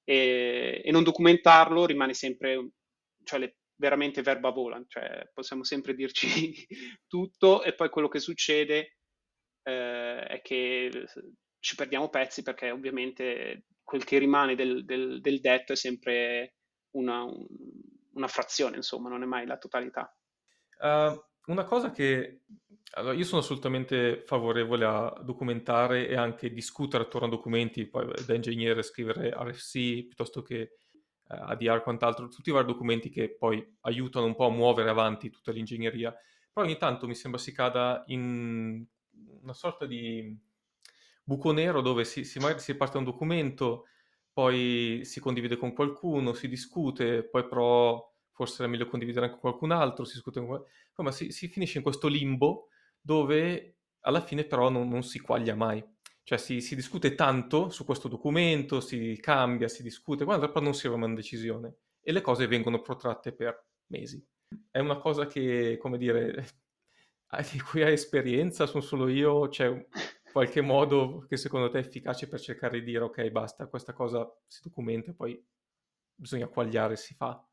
E, 0.03 0.81
e 0.83 0.91
non 0.91 1.03
documentarlo 1.03 1.85
rimane 1.85 2.13
sempre, 2.13 2.71
cioè 3.23 3.39
le, 3.39 3.57
veramente 3.75 4.21
verba 4.21 4.49
volant, 4.49 4.89
cioè 4.89 5.29
possiamo 5.33 5.63
sempre 5.63 5.93
dirci 5.93 6.53
tutto 7.07 7.63
e 7.63 7.73
poi 7.73 7.89
quello 7.89 8.09
che 8.09 8.19
succede 8.19 8.97
eh, 9.63 10.23
è 10.23 10.41
che 10.41 11.05
ci 11.59 11.75
perdiamo 11.75 12.09
pezzi 12.09 12.41
perché 12.41 12.71
ovviamente 12.71 13.65
quel 13.83 14.03
che 14.03 14.17
rimane 14.17 14.55
del, 14.55 14.85
del, 14.85 15.21
del 15.21 15.39
detto 15.39 15.73
è 15.73 15.75
sempre 15.75 16.55
una, 16.91 17.23
un, 17.23 17.45
una 18.13 18.27
frazione, 18.27 18.77
insomma, 18.77 19.09
non 19.09 19.23
è 19.23 19.25
mai 19.25 19.45
la 19.45 19.57
totalità. 19.57 20.15
Uh, 20.79 21.21
una 21.51 21.63
cosa 21.63 21.91
che 21.91 22.41
allora, 22.93 23.13
io 23.13 23.23
sono 23.23 23.41
assolutamente 23.41 24.23
favorevole 24.25 24.85
a 24.85 25.13
documentare 25.23 26.07
e 26.07 26.15
anche 26.15 26.51
discutere 26.51 27.03
attorno 27.03 27.27
a 27.27 27.29
documenti, 27.29 27.85
poi 27.85 28.07
da 28.25 28.33
ingegnere 28.33 28.83
scrivere 28.83 29.29
RFC 29.29 30.05
piuttosto 30.07 30.41
che 30.41 30.59
eh, 30.59 30.69
ADR 31.27 31.81
quant'altro, 31.83 32.27
tutti 32.27 32.49
i 32.49 32.53
vari 32.53 32.67
documenti 32.67 33.09
che 33.09 33.35
poi 33.37 33.65
aiutano 33.81 34.25
un 34.25 34.35
po' 34.35 34.47
a 34.47 34.51
muovere 34.51 34.89
avanti 34.89 35.29
tutta 35.29 35.51
l'ingegneria. 35.51 36.13
Però 36.51 36.65
ogni 36.65 36.77
tanto 36.77 37.07
mi 37.07 37.15
sembra 37.15 37.39
si 37.39 37.53
cada 37.53 38.03
in 38.07 38.85
una 39.41 39.53
sorta 39.53 39.85
di 39.85 40.37
buco 41.23 41.51
nero 41.51 41.81
dove 41.81 42.03
si, 42.03 42.23
si, 42.23 42.39
si 42.57 42.75
parte 42.75 42.97
un 42.97 43.03
documento, 43.03 43.85
poi 44.33 45.01
si 45.03 45.19
condivide 45.19 45.57
con 45.57 45.73
qualcuno, 45.73 46.33
si 46.33 46.47
discute, 46.47 47.23
poi 47.23 47.47
però 47.47 48.09
forse 48.31 48.61
era 48.61 48.71
meglio 48.71 48.87
condividere 48.87 49.25
anche 49.25 49.39
con 49.39 49.51
qualcun 49.51 49.71
altro, 49.71 50.05
si 50.05 50.13
discute 50.13 50.45
con... 50.45 50.63
Insomma, 50.89 51.11
si, 51.11 51.31
si 51.31 51.47
finisce 51.47 51.77
in 51.77 51.83
questo 51.83 52.07
limbo 52.07 52.67
dove 52.99 53.77
alla 54.01 54.21
fine 54.21 54.45
però 54.45 54.69
non, 54.69 54.87
non 54.87 55.03
si 55.03 55.19
quaglia 55.19 55.55
mai. 55.55 55.83
Cioè 56.23 56.37
si, 56.37 56.61
si, 56.61 56.75
discute 56.75 57.15
tanto 57.15 57.69
su 57.69 57.83
questo 57.83 58.07
documento, 58.07 58.79
si 58.79 59.17
cambia, 59.19 59.67
si 59.67 59.83
discute, 59.83 60.23
quando 60.23 60.51
poi 60.51 60.63
non 60.63 60.73
si 60.73 60.85
arriva 60.85 61.01
a 61.01 61.05
una 61.05 61.15
decisione 61.15 61.75
e 62.01 62.11
le 62.11 62.21
cose 62.21 62.47
vengono 62.47 62.81
protratte 62.81 63.33
per 63.33 63.65
mesi. 63.87 64.23
È 64.69 64.79
una 64.79 64.97
cosa 64.97 65.25
che, 65.27 65.77
come 65.77 65.97
dire, 65.97 66.47
di 67.51 67.59
cui 67.59 67.81
hai 67.81 67.93
esperienza, 67.93 68.65
sono 68.65 68.81
solo 68.81 69.07
io, 69.07 69.47
c'è 69.47 69.87
qualche 70.31 70.61
modo 70.61 71.25
che 71.27 71.37
secondo 71.37 71.69
te 71.69 71.79
è 71.79 71.81
efficace 71.81 72.27
per 72.27 72.39
cercare 72.39 72.79
di 72.79 72.85
dire 72.85 73.03
ok, 73.03 73.29
basta, 73.29 73.67
questa 73.67 73.93
cosa 73.93 74.29
si 74.47 74.61
documenta 74.63 75.13
poi 75.13 75.41
bisogna 76.13 76.47
quagliare, 76.47 76.95
si 76.95 77.13
fa? 77.13 77.43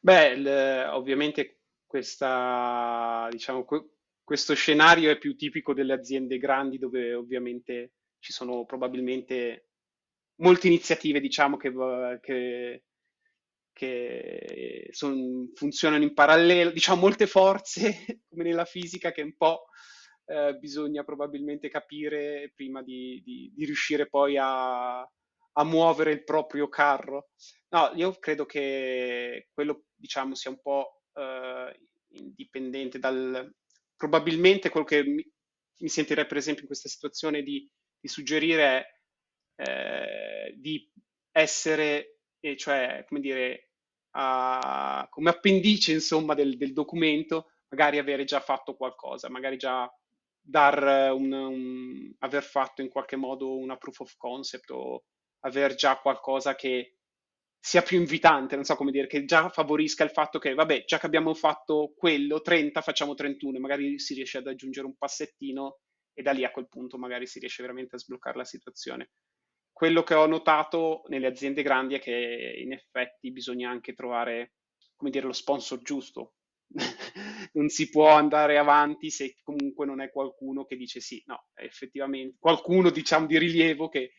Beh, 0.00 0.28
il, 0.30 0.88
ovviamente 0.90 1.60
questa, 1.86 3.28
diciamo, 3.30 3.66
questo 4.24 4.54
scenario 4.54 5.10
è 5.10 5.18
più 5.18 5.36
tipico 5.36 5.74
delle 5.74 5.92
aziende 5.92 6.38
grandi 6.38 6.78
dove 6.78 7.14
ovviamente 7.14 7.92
ci 8.18 8.32
sono 8.32 8.64
probabilmente 8.64 9.68
molte 10.36 10.66
iniziative, 10.66 11.20
diciamo, 11.20 11.56
che, 11.56 11.72
che, 12.20 12.84
che 13.72 14.88
son, 14.90 15.50
funzionano 15.54 16.02
in 16.02 16.14
parallelo, 16.14 16.70
diciamo 16.70 17.00
molte 17.00 17.26
forze, 17.26 18.20
come 18.28 18.44
nella 18.44 18.64
fisica, 18.64 19.12
che 19.12 19.22
un 19.22 19.36
po' 19.36 19.66
eh, 20.26 20.56
bisogna 20.58 21.04
probabilmente 21.04 21.68
capire 21.68 22.52
prima 22.54 22.82
di, 22.82 23.20
di, 23.24 23.52
di 23.54 23.64
riuscire 23.64 24.08
poi 24.08 24.36
a, 24.38 25.00
a, 25.00 25.64
muovere 25.64 26.12
il 26.12 26.24
proprio 26.24 26.68
carro. 26.68 27.30
No, 27.70 27.92
io 27.94 28.12
credo 28.18 28.46
che 28.46 29.48
quello, 29.52 29.84
diciamo, 29.94 30.34
sia 30.34 30.50
un 30.50 30.60
po' 30.60 31.02
eh, 31.14 31.78
indipendente 32.10 32.98
dal, 32.98 33.52
probabilmente 33.96 34.68
quello 34.68 34.86
che 34.86 35.04
mi, 35.04 35.24
mi, 35.78 35.88
sentirei 35.88 36.26
per 36.26 36.36
esempio 36.36 36.62
in 36.62 36.68
questa 36.68 36.88
situazione 36.88 37.42
di, 37.42 37.68
di 38.00 38.08
suggerire 38.08 38.64
è 38.64 39.62
eh, 39.62 40.54
di 40.56 40.90
essere, 41.30 42.18
eh, 42.42 42.56
cioè 42.56 43.04
come 43.06 43.20
dire, 43.20 43.68
a, 44.10 45.06
come 45.10 45.30
appendice 45.30 45.92
insomma 45.92 46.34
del, 46.34 46.56
del, 46.56 46.72
documento, 46.72 47.52
magari 47.68 47.98
avere 47.98 48.24
già 48.24 48.40
fatto 48.40 48.74
qualcosa, 48.74 49.30
magari 49.30 49.56
già 49.56 49.90
dar 50.40 51.12
un, 51.12 51.32
un, 51.32 52.12
aver 52.18 52.42
fatto 52.42 52.82
in 52.82 52.88
qualche 52.88 53.16
modo 53.16 53.56
una 53.56 53.76
proof 53.76 54.00
of 54.00 54.16
concept 54.16 54.70
o 54.70 55.04
aver 55.40 55.74
già 55.74 55.98
qualcosa 55.98 56.54
che 56.56 56.96
sia 57.64 57.82
più 57.82 57.98
invitante, 57.98 58.56
non 58.56 58.64
so 58.64 58.74
come 58.74 58.90
dire, 58.90 59.06
che 59.06 59.24
già 59.24 59.48
favorisca 59.48 60.02
il 60.02 60.10
fatto 60.10 60.40
che, 60.40 60.52
vabbè, 60.52 60.84
già 60.84 60.98
che 60.98 61.06
abbiamo 61.06 61.32
fatto 61.32 61.92
quello, 61.96 62.40
30, 62.40 62.80
facciamo 62.80 63.14
31, 63.14 63.60
magari 63.60 64.00
si 64.00 64.14
riesce 64.14 64.38
ad 64.38 64.48
aggiungere 64.48 64.86
un 64.86 64.96
passettino 64.96 65.78
e 66.12 66.22
da 66.22 66.32
lì 66.32 66.44
a 66.44 66.50
quel 66.50 66.68
punto 66.68 66.98
magari 66.98 67.26
si 67.26 67.38
riesce 67.38 67.62
veramente 67.62 67.94
a 67.94 67.98
sbloccare 68.00 68.36
la 68.36 68.44
situazione. 68.44 69.10
Quello 69.72 70.02
che 70.02 70.14
ho 70.14 70.26
notato 70.26 71.02
nelle 71.08 71.26
aziende 71.26 71.62
grandi 71.62 71.94
è 71.94 71.98
che 71.98 72.54
in 72.58 72.72
effetti 72.72 73.32
bisogna 73.32 73.70
anche 73.70 73.94
trovare, 73.94 74.54
come 74.96 75.10
dire, 75.10 75.26
lo 75.26 75.32
sponsor 75.32 75.80
giusto. 75.82 76.34
non 77.52 77.68
si 77.68 77.90
può 77.90 78.08
andare 78.08 78.56
avanti 78.58 79.10
se 79.10 79.36
comunque 79.42 79.84
non 79.84 80.00
è 80.00 80.10
qualcuno 80.10 80.64
che 80.64 80.76
dice 80.76 81.00
sì, 81.00 81.22
no, 81.26 81.48
effettivamente, 81.54 82.36
qualcuno 82.38 82.90
diciamo 82.90 83.26
di 83.26 83.38
rilievo 83.38 83.88
che 83.88 84.12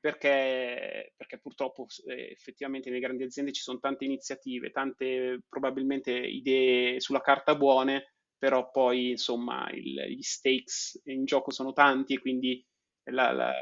perché, 0.00 1.12
perché 1.16 1.38
purtroppo 1.40 1.86
eh, 2.06 2.30
effettivamente 2.30 2.88
nelle 2.88 3.00
grandi 3.00 3.24
aziende 3.24 3.52
ci 3.52 3.62
sono 3.62 3.80
tante 3.80 4.04
iniziative, 4.04 4.70
tante 4.70 5.40
probabilmente 5.48 6.12
idee 6.12 7.00
sulla 7.00 7.20
carta 7.20 7.56
buone, 7.56 8.14
però 8.38 8.70
poi 8.70 9.10
insomma 9.10 9.68
il, 9.72 10.04
gli 10.08 10.22
stakes 10.22 11.00
in 11.06 11.24
gioco 11.24 11.50
sono 11.50 11.72
tanti 11.72 12.14
e 12.14 12.20
quindi 12.20 12.64
la, 13.10 13.32
la, 13.32 13.52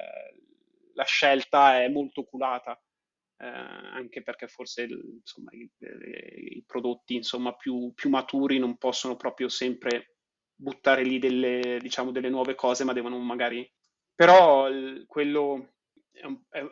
la 0.96 1.04
scelta 1.04 1.80
è 1.82 1.88
molto 1.88 2.22
oculata. 2.22 2.80
Eh, 3.38 3.46
anche 3.46 4.22
perché 4.22 4.48
forse 4.48 4.84
insomma, 4.84 5.50
i, 5.52 5.70
i, 6.56 6.64
prodotti 6.66 7.14
insomma, 7.16 7.54
più, 7.54 7.92
più, 7.94 8.08
maturi 8.08 8.58
non 8.58 8.78
possono 8.78 9.14
proprio 9.14 9.48
sempre 9.50 10.16
buttare 10.54 11.04
lì 11.04 11.18
delle, 11.18 11.78
diciamo, 11.80 12.10
delle 12.10 12.30
nuove 12.30 12.54
cose, 12.54 12.84
ma 12.84 12.92
devono 12.92 13.18
magari... 13.18 13.70
Però 14.14 14.66
quello, 15.06 15.74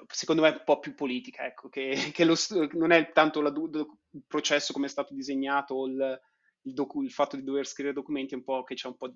secondo 0.07 0.41
me 0.41 0.49
è 0.49 0.53
un 0.53 0.63
po' 0.65 0.79
più 0.79 0.95
politica, 0.95 1.45
ecco, 1.45 1.69
che, 1.69 2.11
che 2.15 2.25
lo, 2.25 2.35
non 2.73 2.91
è 2.91 3.13
tanto 3.13 3.43
la, 3.43 3.51
il 3.51 4.25
processo 4.27 4.73
come 4.73 4.87
è 4.87 4.89
stato 4.89 5.13
disegnato, 5.13 5.87
il, 5.87 6.21
il, 6.63 6.73
docu, 6.73 7.03
il, 7.03 7.13
fatto 7.13 7.37
di 7.37 7.45
dover 7.45 7.67
scrivere 7.67 7.95
documenti, 7.95 8.33
è 8.33 8.39
un 8.39 8.45
po' 8.45 8.63
che 8.65 8.75
c'è 8.75 8.89
un 8.89 8.97
po', 8.97 9.13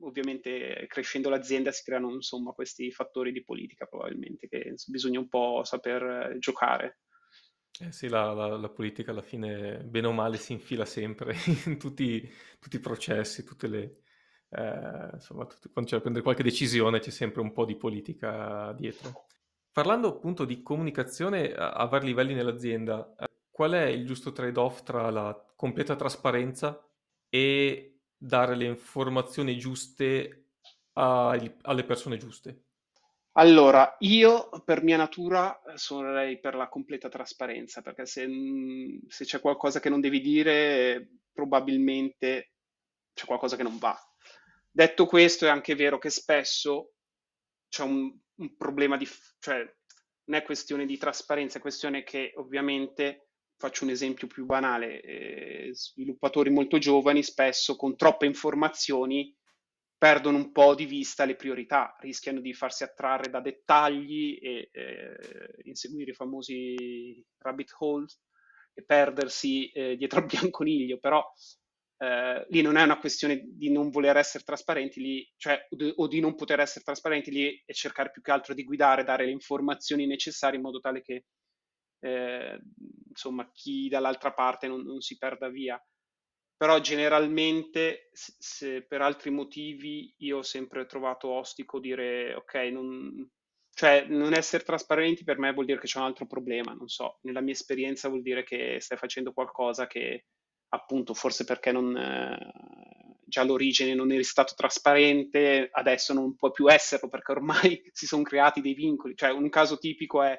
ovviamente 0.00 0.86
crescendo 0.88 1.28
l'azienda 1.28 1.72
si 1.72 1.82
creano 1.84 2.12
insomma 2.12 2.52
questi 2.52 2.90
fattori 2.90 3.32
di 3.32 3.44
politica 3.44 3.86
probabilmente, 3.86 4.48
che 4.48 4.74
bisogna 4.86 5.18
un 5.18 5.28
po' 5.28 5.62
saper 5.64 6.36
giocare. 6.38 7.00
Eh 7.80 7.92
sì, 7.92 8.08
la, 8.08 8.32
la, 8.32 8.56
la, 8.56 8.68
politica 8.68 9.10
alla 9.10 9.22
fine, 9.22 9.78
bene 9.84 10.08
o 10.08 10.12
male, 10.12 10.36
si 10.36 10.52
infila 10.52 10.84
sempre 10.84 11.34
in 11.66 11.78
tutti, 11.78 12.28
tutti 12.58 12.76
i 12.76 12.80
processi, 12.80 13.44
tutte 13.44 13.68
le, 13.68 14.02
eh, 14.50 15.10
insomma, 15.14 15.46
quando 15.72 15.88
c'è 15.88 15.96
da 15.96 16.00
prendere 16.00 16.24
qualche 16.24 16.42
decisione 16.42 16.98
c'è 16.98 17.10
sempre 17.10 17.40
un 17.40 17.52
po' 17.52 17.64
di 17.64 17.76
politica 17.76 18.72
dietro. 18.72 19.26
Parlando 19.72 20.08
appunto 20.08 20.44
di 20.44 20.62
comunicazione 20.62 21.52
a, 21.52 21.70
a 21.70 21.86
vari 21.86 22.06
livelli 22.06 22.34
nell'azienda, 22.34 23.14
eh, 23.18 23.28
qual 23.50 23.72
è 23.72 23.86
il 23.86 24.04
giusto 24.04 24.32
trade-off 24.32 24.82
tra 24.82 25.10
la 25.10 25.52
completa 25.54 25.94
trasparenza 25.94 26.84
e 27.28 27.89
dare 28.22 28.54
le 28.54 28.66
informazioni 28.66 29.56
giuste 29.56 30.50
ai, 30.92 31.56
alle 31.62 31.84
persone 31.84 32.18
giuste? 32.18 32.64
Allora, 33.32 33.96
io 34.00 34.50
per 34.64 34.82
mia 34.82 34.96
natura 34.96 35.58
sarei 35.76 36.38
per 36.40 36.54
la 36.54 36.68
completa 36.68 37.08
trasparenza, 37.08 37.80
perché 37.80 38.04
se, 38.04 38.28
se 39.06 39.24
c'è 39.24 39.40
qualcosa 39.40 39.80
che 39.80 39.88
non 39.88 40.00
devi 40.00 40.20
dire, 40.20 41.08
probabilmente 41.32 42.52
c'è 43.14 43.24
qualcosa 43.24 43.56
che 43.56 43.62
non 43.62 43.78
va. 43.78 43.96
Detto 44.70 45.06
questo, 45.06 45.46
è 45.46 45.48
anche 45.48 45.74
vero 45.74 45.98
che 45.98 46.10
spesso 46.10 46.94
c'è 47.68 47.84
un, 47.84 48.12
un 48.34 48.56
problema 48.56 48.96
di... 48.96 49.08
cioè 49.38 49.58
non 50.24 50.38
è 50.38 50.42
questione 50.42 50.84
di 50.84 50.98
trasparenza, 50.98 51.58
è 51.58 51.60
questione 51.62 52.02
che 52.02 52.32
ovviamente, 52.36 53.29
faccio 53.60 53.84
un 53.84 53.90
esempio 53.90 54.26
più 54.26 54.46
banale, 54.46 55.02
eh, 55.02 55.68
sviluppatori 55.74 56.48
molto 56.48 56.78
giovani 56.78 57.22
spesso 57.22 57.76
con 57.76 57.94
troppe 57.94 58.24
informazioni 58.24 59.36
perdono 59.98 60.38
un 60.38 60.50
po' 60.50 60.74
di 60.74 60.86
vista 60.86 61.26
le 61.26 61.36
priorità, 61.36 61.94
rischiano 62.00 62.40
di 62.40 62.54
farsi 62.54 62.84
attrarre 62.84 63.28
da 63.28 63.40
dettagli 63.40 64.38
e 64.40 64.70
eh, 64.72 65.60
inseguire 65.64 66.12
i 66.12 66.14
famosi 66.14 67.22
rabbit 67.36 67.74
holes 67.78 68.18
e 68.72 68.82
perdersi 68.82 69.68
eh, 69.72 69.96
dietro 69.96 70.20
al 70.20 70.24
bianconiglio, 70.24 70.98
però 70.98 71.22
eh, 71.98 72.46
lì 72.48 72.62
non 72.62 72.78
è 72.78 72.82
una 72.82 72.98
questione 72.98 73.42
di 73.44 73.70
non 73.70 73.90
voler 73.90 74.16
essere 74.16 74.42
trasparenti 74.42 75.02
lì, 75.02 75.30
cioè, 75.36 75.68
o 75.96 76.08
di 76.08 76.20
non 76.20 76.34
poter 76.34 76.60
essere 76.60 76.82
trasparenti 76.82 77.30
lì 77.30 77.62
e 77.62 77.74
cercare 77.74 78.10
più 78.10 78.22
che 78.22 78.30
altro 78.30 78.54
di 78.54 78.64
guidare, 78.64 79.04
dare 79.04 79.26
le 79.26 79.32
informazioni 79.32 80.06
necessarie 80.06 80.56
in 80.56 80.62
modo 80.62 80.80
tale 80.80 81.02
che 81.02 81.26
eh, 82.00 82.60
insomma 83.08 83.50
chi 83.52 83.88
dall'altra 83.88 84.32
parte 84.32 84.66
non, 84.68 84.82
non, 84.82 85.00
si 85.00 85.18
perda 85.18 85.48
via. 85.48 85.82
Però 86.56 86.78
generalmente, 86.80 88.10
se, 88.12 88.34
se 88.38 88.82
per 88.82 89.00
altri 89.00 89.30
motivi, 89.30 90.14
io 90.18 90.38
ho 90.38 90.42
sempre 90.42 90.86
trovato 90.86 91.28
ostico 91.28 91.80
dire 91.80 92.34
ok, 92.34 92.54
non, 92.70 93.30
cioè 93.72 94.04
non 94.08 94.34
essere 94.34 94.62
trasparenti 94.64 95.24
per 95.24 95.38
me 95.38 95.52
vuol 95.52 95.64
dire 95.64 95.78
che 95.78 95.86
c'è 95.86 95.98
un 95.98 96.04
altro 96.04 96.26
problema, 96.26 96.74
non 96.74 96.88
so, 96.88 97.18
nella 97.22 97.40
mia 97.40 97.54
esperienza 97.54 98.08
vuol 98.08 98.22
dire 98.22 98.44
che 98.44 98.78
stai 98.80 98.98
facendo 98.98 99.32
qualcosa 99.32 99.86
che 99.86 100.26
appunto 100.72 101.14
forse 101.14 101.44
perché 101.44 101.72
non, 101.72 101.96
eh, 101.96 102.52
già 103.30 103.40
all'origine 103.40 103.94
non 103.94 104.12
eri 104.12 104.24
stato 104.24 104.52
trasparente, 104.54 105.70
adesso 105.72 106.12
non 106.12 106.36
può 106.36 106.50
più 106.50 106.70
esserlo 106.70 107.08
perché 107.08 107.32
ormai 107.32 107.80
si 107.92 108.06
sono 108.06 108.22
creati 108.22 108.60
dei 108.60 108.74
vincoli. 108.74 109.16
Cioè 109.16 109.30
un 109.30 109.48
caso 109.48 109.78
tipico 109.78 110.22
è, 110.22 110.38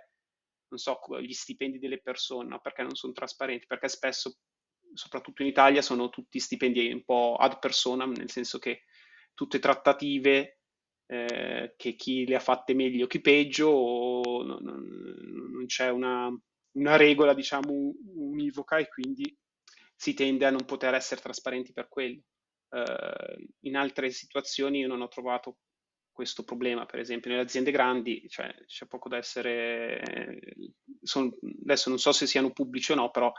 non 0.71 0.79
so, 0.79 0.99
gli 1.19 1.33
stipendi 1.33 1.79
delle 1.79 2.01
persone, 2.01 2.49
no? 2.49 2.59
perché 2.59 2.81
non 2.81 2.95
sono 2.95 3.13
trasparenti, 3.13 3.65
perché 3.65 3.89
spesso, 3.89 4.37
soprattutto 4.93 5.41
in 5.41 5.49
Italia, 5.49 5.81
sono 5.81 6.09
tutti 6.09 6.39
stipendi 6.39 6.91
un 6.91 7.03
po' 7.03 7.35
ad 7.37 7.59
personam, 7.59 8.13
nel 8.13 8.31
senso 8.31 8.57
che 8.57 8.83
tutte 9.33 9.59
trattative 9.59 10.59
eh, 11.07 11.73
che 11.75 11.95
chi 11.95 12.25
le 12.25 12.35
ha 12.35 12.39
fatte 12.39 12.73
meglio, 12.73 13.07
chi 13.07 13.19
peggio, 13.19 14.21
non, 14.23 14.59
non, 14.61 15.51
non 15.51 15.65
c'è 15.65 15.89
una, 15.89 16.33
una 16.77 16.95
regola, 16.95 17.33
diciamo, 17.33 17.93
univoca 18.15 18.77
e 18.77 18.87
quindi 18.87 19.37
si 19.93 20.13
tende 20.13 20.45
a 20.45 20.51
non 20.51 20.65
poter 20.65 20.93
essere 20.93 21.21
trasparenti 21.21 21.73
per 21.73 21.87
quello. 21.89 22.21
Uh, 22.69 23.45
in 23.65 23.75
altre 23.75 24.09
situazioni 24.11 24.79
io 24.79 24.87
non 24.87 25.01
ho 25.01 25.09
trovato 25.09 25.57
questo 26.21 26.43
problema, 26.43 26.85
per 26.85 26.99
esempio 26.99 27.31
nelle 27.31 27.41
aziende 27.41 27.71
grandi 27.71 28.23
cioè, 28.29 28.53
c'è 28.67 28.85
poco 28.85 29.09
da 29.09 29.17
essere, 29.17 30.39
son, 31.01 31.35
adesso 31.63 31.89
non 31.89 31.97
so 31.97 32.11
se 32.11 32.27
siano 32.27 32.51
pubblici 32.51 32.91
o 32.91 32.95
no, 32.95 33.09
però 33.09 33.33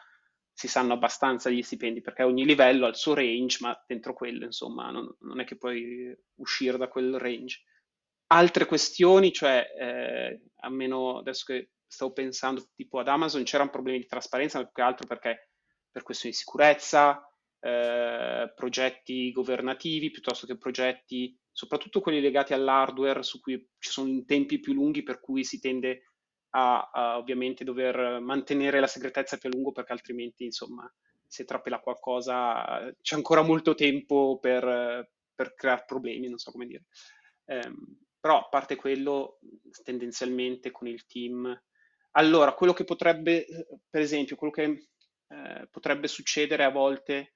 si 0.53 0.67
sanno 0.67 0.93
abbastanza 0.93 1.49
gli 1.49 1.63
stipendi 1.63 2.01
perché 2.01 2.25
ogni 2.25 2.45
livello 2.45 2.87
ha 2.87 2.89
il 2.89 2.97
suo 2.97 3.15
range, 3.15 3.59
ma 3.61 3.81
dentro 3.87 4.15
quello 4.15 4.47
insomma 4.47 4.91
non, 4.91 5.09
non 5.21 5.39
è 5.39 5.45
che 5.45 5.57
puoi 5.57 6.13
uscire 6.41 6.77
da 6.77 6.89
quel 6.89 7.21
range. 7.21 7.63
Altre 8.33 8.67
questioni, 8.67 9.33
cioè 9.33 9.65
eh, 9.79 10.43
almeno 10.63 11.19
adesso 11.19 11.45
che 11.47 11.71
stavo 11.87 12.13
pensando 12.13 12.69
tipo 12.75 12.99
ad 12.99 13.07
Amazon 13.07 13.45
c'erano 13.45 13.71
problemi 13.71 14.01
di 14.01 14.07
trasparenza, 14.07 14.59
ma 14.59 14.65
più 14.65 14.73
che 14.75 14.83
altro 14.83 15.07
perché 15.07 15.51
per 15.89 16.03
questioni 16.03 16.35
di 16.35 16.41
sicurezza, 16.41 17.25
eh, 17.61 18.53
progetti 18.57 19.31
governativi 19.31 20.11
piuttosto 20.11 20.47
che 20.47 20.59
progetti, 20.59 21.39
soprattutto 21.53 22.01
quelli 22.01 22.21
legati 22.21 22.55
all'hardware, 22.55 23.23
su 23.23 23.41
cui 23.41 23.69
ci 23.79 23.91
sono 23.91 24.25
tempi 24.25 24.59
più 24.59 24.73
lunghi, 24.73 25.03
per 25.03 25.21
cui 25.21 25.45
si 25.45 25.61
tende 25.61 26.05
a, 26.55 26.91
a 26.93 27.19
ovviamente 27.19 27.65
dover 27.65 28.21
mantenere 28.21 28.81
la 28.81 28.87
segretezza 28.87 29.37
più 29.37 29.49
a 29.49 29.53
lungo, 29.53 29.73
perché 29.73 29.93
altrimenti, 29.93 30.45
insomma, 30.45 30.91
se 31.27 31.45
trapela 31.45 31.81
qualcosa, 31.81 32.93
c'è 33.01 33.17
ancora 33.17 33.43
molto 33.43 33.75
tempo 33.75 34.39
per, 34.41 35.11
per 35.35 35.55
creare 35.55 35.85
problemi, 35.87 36.29
non 36.29 36.39
so 36.39 36.51
come 36.51 36.67
dire. 36.67 36.85
Eh, 37.45 37.73
però 38.21 38.39
a 38.39 38.49
parte 38.49 38.77
quello, 38.77 39.39
tendenzialmente 39.83 40.71
con 40.71 40.87
il 40.87 41.07
team. 41.07 41.61
Allora, 42.13 42.55
quello 42.55 42.73
che 42.73 42.85
potrebbe, 42.85 43.47
per 43.89 44.01
esempio, 44.01 44.37
quello 44.37 44.53
che 44.53 44.89
eh, 45.29 45.69
potrebbe 45.71 46.07
succedere 46.07 46.65
a 46.65 46.71
volte 46.71 47.35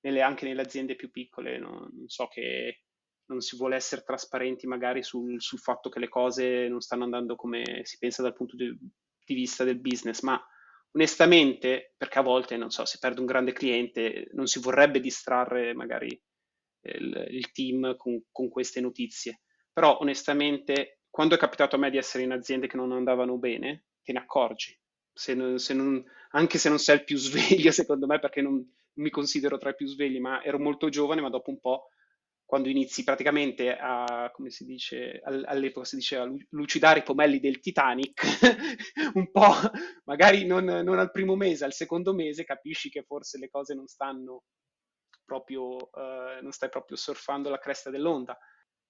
nelle, 0.00 0.20
anche 0.20 0.44
nelle 0.44 0.62
aziende 0.62 0.96
più 0.96 1.10
piccole. 1.10 1.58
No? 1.58 1.88
Non 1.92 2.08
so 2.08 2.26
che 2.26 2.85
non 3.26 3.40
si 3.40 3.56
vuole 3.56 3.76
essere 3.76 4.02
trasparenti 4.02 4.66
magari 4.66 5.02
sul, 5.02 5.40
sul, 5.40 5.58
fatto 5.58 5.88
che 5.88 5.98
le 5.98 6.08
cose 6.08 6.68
non 6.68 6.80
stanno 6.80 7.04
andando 7.04 7.36
come 7.36 7.80
si 7.82 7.98
pensa 7.98 8.22
dal 8.22 8.34
punto 8.34 8.56
di, 8.56 8.76
di 9.24 9.34
vista 9.34 9.64
del 9.64 9.80
business, 9.80 10.20
ma 10.20 10.40
onestamente, 10.92 11.94
perché 11.96 12.18
a 12.18 12.22
volte, 12.22 12.56
non 12.56 12.70
so, 12.70 12.84
si 12.84 12.98
perde 12.98 13.20
un 13.20 13.26
grande 13.26 13.52
cliente, 13.52 14.28
non 14.32 14.46
si 14.46 14.60
vorrebbe 14.60 15.00
distrarre 15.00 15.74
magari 15.74 16.08
il, 16.82 17.26
il 17.30 17.52
team 17.52 17.96
con, 17.96 18.22
con, 18.30 18.48
queste 18.48 18.80
notizie. 18.80 19.42
Però 19.72 19.98
onestamente, 20.00 21.00
quando 21.10 21.34
è 21.34 21.38
capitato 21.38 21.76
a 21.76 21.78
me 21.78 21.90
di 21.90 21.98
essere 21.98 22.24
in 22.24 22.32
aziende 22.32 22.66
che 22.66 22.76
non 22.76 22.92
andavano 22.92 23.36
bene, 23.36 23.86
te 24.02 24.12
ne 24.12 24.20
accorgi 24.20 24.78
se 25.16 25.32
non, 25.32 25.58
se 25.58 25.72
non, 25.72 26.04
anche 26.32 26.58
se 26.58 26.68
non 26.68 26.78
sei 26.78 26.96
il 26.96 27.04
più 27.04 27.16
sveglio, 27.16 27.70
secondo 27.72 28.06
me, 28.06 28.18
perché 28.18 28.42
non 28.42 28.62
mi 28.94 29.10
considero 29.10 29.56
tra 29.56 29.70
i 29.70 29.74
più 29.74 29.86
svegli, 29.86 30.20
ma 30.20 30.44
ero 30.44 30.58
molto 30.58 30.88
giovane, 30.90 31.22
ma 31.22 31.30
dopo 31.30 31.50
un 31.50 31.58
po', 31.58 31.88
quando 32.46 32.68
inizi 32.68 33.02
praticamente 33.02 33.76
a, 33.76 34.30
come 34.32 34.50
si 34.50 34.64
dice, 34.64 35.20
all'epoca 35.24 35.84
si 35.84 35.96
diceva, 35.96 36.30
lucidare 36.50 37.00
i 37.00 37.02
pomelli 37.02 37.40
del 37.40 37.58
Titanic, 37.58 38.22
un 39.14 39.30
po', 39.32 39.52
magari 40.04 40.46
non, 40.46 40.64
non, 40.64 40.98
al 40.98 41.10
primo 41.10 41.34
mese, 41.34 41.64
al 41.64 41.72
secondo 41.72 42.14
mese, 42.14 42.44
capisci 42.44 42.88
che 42.88 43.02
forse 43.02 43.38
le 43.38 43.48
cose 43.48 43.74
non 43.74 43.88
stanno 43.88 44.44
proprio, 45.24 45.74
uh, 45.74 46.40
non 46.40 46.52
stai 46.52 46.68
proprio 46.68 46.96
surfando 46.96 47.50
la 47.50 47.58
cresta 47.58 47.90
dell'onda. 47.90 48.38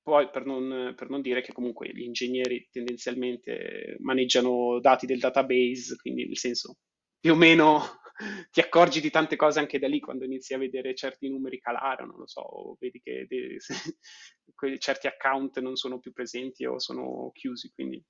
Poi 0.03 0.29
per 0.31 0.45
non, 0.45 0.93
per 0.95 1.09
non, 1.09 1.23
dire 1.23 1.41
che 1.41 1.53
comunque 1.53 1.89
gli 1.93 2.03
ingegneri 2.03 2.69
tendenzialmente 2.71 3.97
maneggiano 4.01 4.79
dati 4.81 5.07
del 5.07 5.19
database, 5.19 5.97
quindi 5.97 6.27
nel 6.27 6.37
senso 6.37 6.77
più 7.19 7.33
o 7.33 7.37
meno 7.37 7.81
ti 8.51 8.61
accorgi 8.61 9.01
di 9.01 9.11
tante 9.11 9.37
cose 9.37 9.59
anche 9.59 9.79
da 9.79 9.89
lì 9.89 10.01
quando 10.01 10.25
inizi 10.25 10.55
a 10.55 10.59
vedere 10.59 10.95
certi 10.95 11.29
numeri 11.29 11.61
calare, 11.61 12.05
non 12.05 12.17
lo 12.19 12.27
so, 12.27 12.77
vedi 12.81 13.01
che 13.01 13.27
de- 13.29 13.59
certi 14.79 15.07
account 15.07 15.61
non 15.61 15.77
sono 15.77 15.99
più 15.99 16.13
presenti 16.13 16.65
o 16.65 16.79
sono 16.79 17.31
chiusi, 17.33 17.73
quindi 17.73 18.03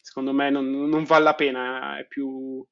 secondo 0.00 0.32
me 0.32 0.50
non, 0.50 0.68
non 0.88 1.04
vale 1.04 1.24
la 1.24 1.34
pena, 1.34 1.98
è 1.98 2.06
più, 2.06 2.64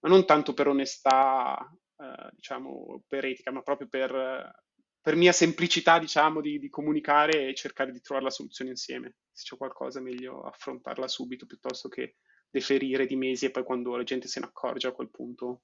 ma 0.00 0.08
non 0.08 0.24
tanto 0.24 0.54
per 0.54 0.68
onestà, 0.68 1.58
eh, 1.98 2.30
diciamo, 2.32 3.04
per 3.06 3.24
etica, 3.24 3.50
ma 3.50 3.62
proprio 3.62 3.88
per 3.88 4.60
per 5.02 5.16
mia 5.16 5.32
semplicità, 5.32 5.98
diciamo, 5.98 6.40
di, 6.40 6.60
di, 6.60 6.68
comunicare 6.68 7.48
e 7.48 7.54
cercare 7.54 7.90
di 7.90 8.00
trovare 8.00 8.26
la 8.26 8.30
soluzione 8.30 8.70
insieme. 8.70 9.16
Se 9.32 9.42
c'è 9.44 9.56
qualcosa 9.56 10.00
meglio 10.00 10.42
affrontarla 10.42 11.08
subito 11.08 11.44
piuttosto 11.44 11.88
che 11.88 12.18
deferire 12.48 13.06
di 13.06 13.16
mesi 13.16 13.46
e 13.46 13.50
poi 13.50 13.64
quando 13.64 13.96
la 13.96 14.04
gente 14.04 14.28
se 14.28 14.38
ne 14.38 14.46
accorge 14.46 14.86
a 14.86 14.92
quel 14.92 15.10
punto 15.10 15.62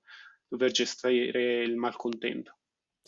dover 0.48 0.70
gestire 0.70 1.62
il 1.62 1.76
malcontento. 1.76 2.56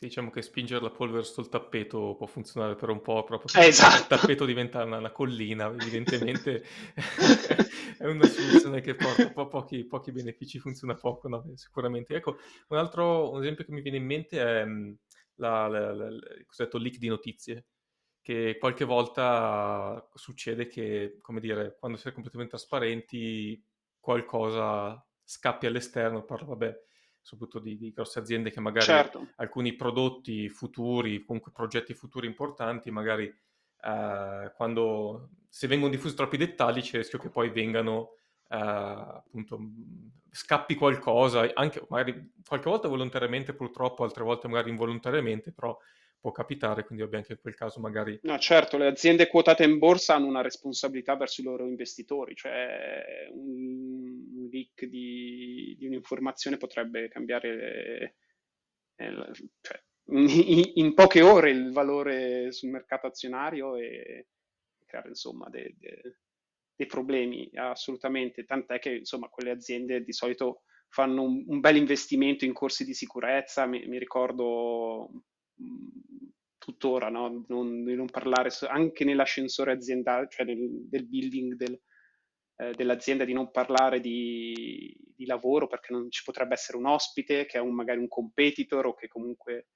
Sì, 0.00 0.06
diciamo 0.06 0.30
che 0.30 0.40
spingere 0.40 0.82
la 0.82 0.90
polvere 0.90 1.24
sul 1.24 1.50
tappeto 1.50 2.14
può 2.16 2.26
funzionare 2.26 2.74
per 2.74 2.88
un 2.88 3.02
po', 3.02 3.22
proprio 3.22 3.48
se 3.48 3.66
esatto. 3.66 4.00
il 4.00 4.06
tappeto 4.06 4.46
diventa 4.46 4.82
una, 4.82 4.96
una 4.96 5.10
collina, 5.10 5.66
evidentemente 5.66 6.64
è 7.98 8.06
una 8.06 8.24
soluzione 8.24 8.80
che 8.80 8.94
porta 8.94 9.30
po- 9.30 9.48
pochi, 9.48 9.84
pochi, 9.84 10.10
benefici, 10.10 10.58
funziona 10.58 10.94
poco, 10.94 11.28
no? 11.28 11.44
sicuramente. 11.54 12.14
Ecco, 12.14 12.38
un 12.68 12.78
altro 12.78 13.30
un 13.30 13.42
esempio 13.42 13.64
che 13.64 13.72
mi 13.72 13.82
viene 13.82 13.98
in 13.98 14.06
mente 14.06 14.40
è 14.40 14.64
la, 15.34 15.66
la, 15.68 15.92
la, 15.92 16.06
il 16.06 16.44
cosiddetto 16.46 16.78
leak 16.78 16.96
di 16.96 17.08
notizie, 17.08 17.66
che 18.22 18.56
qualche 18.58 18.86
volta 18.86 20.08
succede 20.14 20.66
che, 20.66 21.18
come 21.20 21.40
dire, 21.40 21.76
quando 21.78 21.98
si 21.98 22.08
è 22.08 22.12
completamente 22.12 22.56
trasparenti, 22.56 23.62
qualcosa 23.98 25.06
scappi 25.22 25.66
all'esterno, 25.66 26.24
parlo, 26.24 26.46
vabbè, 26.46 26.74
soprattutto 27.20 27.58
di, 27.58 27.76
di 27.76 27.92
grosse 27.92 28.18
aziende 28.18 28.50
che 28.50 28.60
magari 28.60 28.86
certo. 28.86 29.28
alcuni 29.36 29.74
prodotti 29.74 30.48
futuri, 30.48 31.24
comunque 31.24 31.52
progetti 31.52 31.94
futuri 31.94 32.26
importanti, 32.26 32.90
magari 32.90 33.24
eh, 33.82 34.52
quando 34.56 35.30
se 35.48 35.66
vengono 35.66 35.90
diffusi 35.90 36.14
troppi 36.14 36.36
dettagli 36.36 36.80
c'è 36.80 36.96
il 36.96 37.02
rischio 37.02 37.18
che 37.18 37.30
poi 37.30 37.50
vengano 37.50 38.14
eh, 38.48 38.56
appunto 38.56 39.58
scappi 40.30 40.74
qualcosa, 40.74 41.48
anche 41.54 41.84
magari 41.88 42.32
qualche 42.46 42.68
volta 42.68 42.88
volontariamente 42.88 43.52
purtroppo, 43.52 44.04
altre 44.04 44.22
volte 44.22 44.48
magari 44.48 44.70
involontariamente, 44.70 45.52
però 45.52 45.76
può 46.20 46.32
capitare, 46.32 46.84
quindi 46.84 47.02
vabbè 47.02 47.16
anche 47.16 47.32
in 47.32 47.40
quel 47.40 47.54
caso 47.54 47.80
magari... 47.80 48.18
No, 48.22 48.38
certo, 48.38 48.76
le 48.76 48.86
aziende 48.86 49.26
quotate 49.26 49.64
in 49.64 49.78
borsa 49.78 50.14
hanno 50.14 50.26
una 50.26 50.42
responsabilità 50.42 51.16
verso 51.16 51.40
i 51.40 51.44
loro 51.44 51.66
investitori, 51.66 52.34
cioè 52.34 53.28
un 53.32 54.48
leak 54.50 54.84
di, 54.84 55.74
di 55.78 55.86
un'informazione 55.86 56.58
potrebbe 56.58 57.08
cambiare 57.08 58.16
eh, 58.96 59.32
cioè, 59.62 59.82
in, 60.08 60.72
in, 60.74 60.94
poche 60.94 61.22
ore 61.22 61.50
il 61.50 61.72
valore 61.72 62.52
sul 62.52 62.68
mercato 62.68 63.06
azionario 63.06 63.76
e 63.76 64.26
creare 64.84 65.08
insomma 65.08 65.48
dei, 65.48 65.74
dei, 65.78 66.00
dei 66.74 66.86
problemi 66.86 67.50
assolutamente, 67.54 68.44
tant'è 68.44 68.78
che 68.78 68.96
insomma 68.96 69.28
quelle 69.28 69.52
aziende 69.52 70.02
di 70.02 70.12
solito 70.12 70.62
fanno 70.88 71.22
un, 71.22 71.44
un 71.46 71.60
bel 71.60 71.76
investimento 71.76 72.44
in 72.44 72.52
corsi 72.52 72.84
di 72.84 72.92
sicurezza, 72.92 73.64
mi, 73.64 73.86
mi 73.86 73.98
ricordo 73.98 75.08
tuttora, 76.58 77.08
no? 77.08 77.44
non, 77.48 77.84
di 77.84 77.94
non 77.94 78.06
parlare 78.06 78.50
anche 78.68 79.04
nell'ascensore 79.04 79.72
aziendale, 79.72 80.28
cioè 80.28 80.44
nel, 80.44 80.88
del 80.88 81.06
building 81.06 81.54
del, 81.54 81.80
eh, 82.56 82.72
dell'azienda, 82.72 83.24
di 83.24 83.32
non 83.32 83.50
parlare 83.50 84.00
di, 84.00 84.94
di, 85.16 85.24
lavoro 85.24 85.66
perché 85.66 85.92
non 85.92 86.10
ci 86.10 86.22
potrebbe 86.22 86.54
essere 86.54 86.76
un 86.76 86.86
ospite 86.86 87.46
che 87.46 87.58
è 87.58 87.60
un, 87.60 87.74
magari 87.74 87.98
un 87.98 88.08
competitor 88.08 88.86
o 88.86 88.94
che 88.94 89.08
comunque 89.08 89.68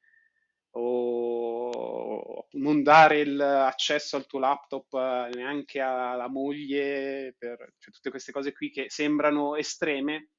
o 0.76 2.46
non 2.52 2.82
dare 2.82 3.24
l'accesso 3.24 4.16
al 4.16 4.26
tuo 4.26 4.40
laptop 4.40 4.92
eh, 4.94 5.30
neanche 5.34 5.80
alla 5.80 6.28
moglie, 6.28 7.34
per 7.38 7.74
cioè, 7.78 7.92
tutte 7.92 8.10
queste 8.10 8.32
cose 8.32 8.52
qui 8.52 8.70
che 8.70 8.86
sembrano 8.88 9.56
estreme, 9.56 10.30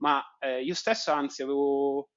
ma 0.00 0.22
eh, 0.38 0.62
io 0.62 0.74
stesso 0.74 1.12
anzi 1.12 1.42
avevo 1.42 2.10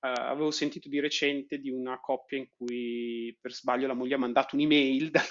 avevo 0.00 0.50
sentito 0.50 0.88
di 0.88 1.00
recente 1.00 1.58
di 1.58 1.70
una 1.70 2.00
coppia 2.00 2.38
in 2.38 2.48
cui 2.56 3.36
per 3.40 3.52
sbaglio 3.52 3.86
la 3.86 3.94
moglie 3.94 4.14
ha 4.14 4.18
mandato 4.18 4.56
un'email 4.56 5.10
dal, 5.10 5.26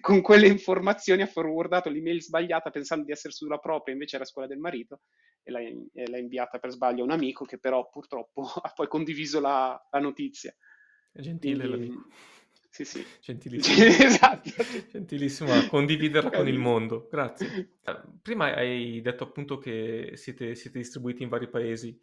con 0.00 0.20
quelle 0.20 0.48
informazioni, 0.48 1.22
ha 1.22 1.26
forwardato 1.26 1.88
l'email 1.88 2.22
sbagliata 2.22 2.70
pensando 2.70 3.04
di 3.04 3.12
essere 3.12 3.32
sulla 3.32 3.58
propria, 3.58 3.94
invece 3.94 4.16
era 4.16 4.24
quella 4.32 4.48
del 4.48 4.58
marito 4.58 5.00
e 5.42 5.50
l'ha, 5.50 5.60
e 5.60 6.08
l'ha, 6.08 6.18
inviata 6.18 6.58
per 6.58 6.70
sbaglio 6.70 7.02
a 7.02 7.04
un 7.04 7.12
amico 7.12 7.44
che 7.44 7.58
però 7.58 7.88
purtroppo 7.88 8.42
ha 8.62 8.72
poi 8.74 8.88
condiviso 8.88 9.40
la, 9.40 9.80
la 9.90 10.00
notizia. 10.00 10.54
È 11.12 11.20
gentile 11.20 11.66
Quindi, 11.66 11.86
l'amico. 11.86 12.08
Sì, 12.72 12.84
sì. 12.84 13.04
Gentilissimo. 13.20 13.84
esatto. 13.84 14.48
Gentilissimo 14.92 15.52
a 15.52 15.66
condividerla 15.66 16.30
con 16.30 16.46
il 16.46 16.56
mondo. 16.56 17.08
Grazie. 17.10 17.78
Eh, 17.82 18.00
prima 18.22 18.54
hai 18.54 19.00
detto 19.02 19.24
appunto 19.24 19.58
che 19.58 20.12
siete, 20.14 20.54
siete 20.54 20.78
distribuiti 20.78 21.24
in 21.24 21.30
vari 21.30 21.48
paesi 21.48 22.00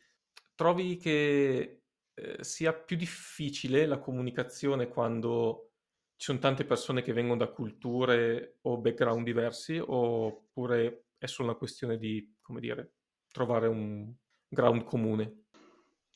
trovi 0.58 0.98
che 0.98 1.84
eh, 2.16 2.44
sia 2.44 2.74
più 2.74 2.98
difficile 2.98 3.86
la 3.86 4.00
comunicazione 4.00 4.88
quando 4.88 5.74
ci 6.18 6.26
sono 6.26 6.40
tante 6.40 6.66
persone 6.66 7.04
che 7.04 7.14
vengono 7.14 7.38
da 7.38 7.52
culture 7.52 8.58
o 8.62 8.80
background 8.80 9.24
diversi 9.24 9.80
oppure 9.80 11.10
è 11.20 11.28
solo 11.28 11.50
una 11.50 11.58
questione 11.58 11.98
di, 11.98 12.36
come 12.42 12.60
dire, 12.60 12.96
trovare 13.32 13.68
un 13.68 14.12
ground 14.48 14.84
comune? 14.84 15.44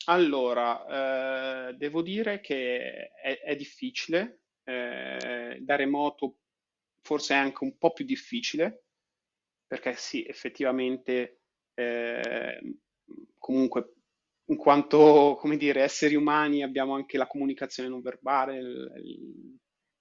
Allora, 0.06 1.69
eh, 1.69 1.73
devo 1.75 2.01
dire 2.01 2.41
che 2.41 3.12
è, 3.12 3.41
è 3.41 3.56
difficile, 3.56 4.41
eh, 4.63 5.60
da 5.62 5.75
remoto 5.75 6.38
forse 7.04 7.36
è 7.36 7.38
anche 7.38 7.63
un 7.63 7.77
po' 7.77 7.93
più 7.93 8.06
difficile, 8.06 8.86
perché 9.67 9.93
sì, 9.93 10.25
effettivamente 10.25 11.41
eh, 11.75 12.80
comunque 13.38 14.01
in 14.52 14.58
quanto, 14.58 15.38
come 15.40 15.56
dire, 15.56 15.82
esseri 15.82 16.16
umani 16.16 16.62
abbiamo 16.62 16.94
anche 16.94 17.18
la 17.18 17.26
comunicazione 17.26 17.88
non 17.88 18.02
verbale, 18.02 18.58
il, 18.58 18.92
il 19.04 19.46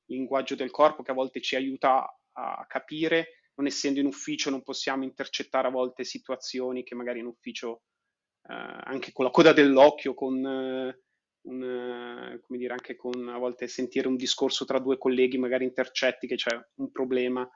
linguaggio 0.07 0.57
del 0.57 0.71
corpo 0.71 1.03
che 1.05 1.13
a 1.13 1.15
volte 1.15 1.41
ci 1.41 1.55
aiuta 1.55 2.05
a 2.33 2.65
capire, 2.69 3.51
non 3.55 3.67
essendo 3.67 4.01
in 4.01 4.07
ufficio 4.07 4.51
non 4.51 4.63
possiamo 4.63 5.05
intercettare 5.05 5.69
a 5.69 5.71
volte 5.71 6.05
situazioni 6.05 6.83
che 6.83 6.97
magari 6.97 7.21
in 7.21 7.27
ufficio, 7.27 7.83
eh, 8.49 8.55
anche 8.55 9.13
con 9.13 9.25
la 9.25 9.31
coda 9.31 9.53
dell'occhio, 9.53 10.15
con... 10.15 10.45
Eh, 10.45 11.01
un, 11.43 12.39
come 12.43 12.59
dire, 12.59 12.73
anche 12.73 12.97
con 12.97 13.29
a 13.29 13.39
volte 13.39 13.67
sentire 13.67 14.09
un 14.09 14.17
discorso 14.17 14.67
tra 14.67 14.79
due 14.79 14.99
colleghi, 14.99 15.39
magari 15.39 15.65
intercetti 15.65 16.27
che 16.27 16.35
c'è 16.35 16.51
un 16.75 16.91
problema, 16.91 17.49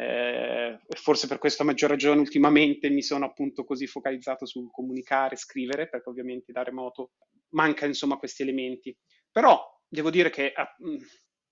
eh, 0.00 0.78
forse 0.90 1.26
per 1.26 1.38
questa 1.38 1.64
maggior 1.64 1.90
ragione 1.90 2.20
ultimamente 2.20 2.88
mi 2.88 3.02
sono 3.02 3.24
appunto 3.24 3.64
così 3.64 3.88
focalizzato 3.88 4.46
sul 4.46 4.70
comunicare, 4.70 5.34
scrivere, 5.34 5.88
perché 5.88 6.08
ovviamente 6.08 6.52
da 6.52 6.62
remoto 6.62 7.14
manca 7.50 7.84
insomma 7.84 8.16
questi 8.16 8.42
elementi. 8.42 8.96
Però 9.28 9.60
devo 9.88 10.10
dire 10.10 10.30
che 10.30 10.52
ah, 10.54 10.72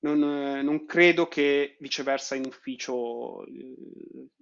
non, 0.02 0.18
non, 0.62 0.86
credo 0.86 1.26
che 1.26 1.76
viceversa 1.80 2.36
in 2.36 2.46
ufficio 2.46 3.44
eh, 3.46 3.74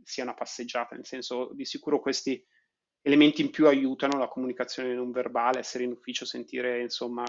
sia 0.02 0.24
una 0.24 0.34
passeggiata, 0.34 0.94
nel 0.94 1.06
senso 1.06 1.52
di 1.54 1.64
sicuro 1.64 1.98
questi 1.98 2.44
elementi 3.00 3.40
in 3.40 3.48
più 3.48 3.66
aiutano 3.68 4.18
la 4.18 4.28
comunicazione 4.28 4.92
non 4.92 5.12
verbale, 5.12 5.60
essere 5.60 5.84
in 5.84 5.92
ufficio, 5.92 6.26
sentire 6.26 6.82
insomma, 6.82 7.24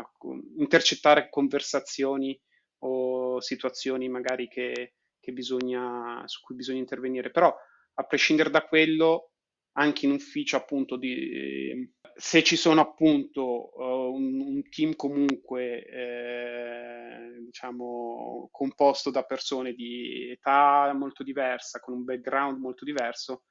intercettare 0.57 1.29
conversazioni 1.29 2.38
o 2.79 3.39
situazioni 3.39 4.09
magari 4.09 4.49
che 4.49 4.95
bisogna, 5.31 6.23
su 6.25 6.41
cui 6.41 6.55
bisogna 6.55 6.79
intervenire. 6.79 7.31
Però, 7.31 7.53
a 7.95 8.03
prescindere 8.03 8.49
da 8.49 8.63
quello, 8.65 9.31
anche 9.73 10.05
in 10.05 10.11
ufficio, 10.11 10.57
appunto, 10.57 10.97
di, 10.97 11.93
se 12.15 12.43
ci 12.43 12.55
sono 12.55 12.81
appunto 12.81 13.71
uh, 13.77 14.13
un, 14.13 14.39
un, 14.39 14.69
team 14.69 14.95
comunque, 14.95 15.85
eh, 15.85 17.43
diciamo, 17.45 18.47
composto 18.51 19.11
da 19.11 19.23
persone 19.23 19.73
di 19.73 20.29
età 20.31 20.93
molto 20.93 21.23
diversa, 21.23 21.79
con 21.79 21.93
un 21.95 22.03
background 22.05 22.59
molto 22.59 22.85
diverso, 22.85 23.43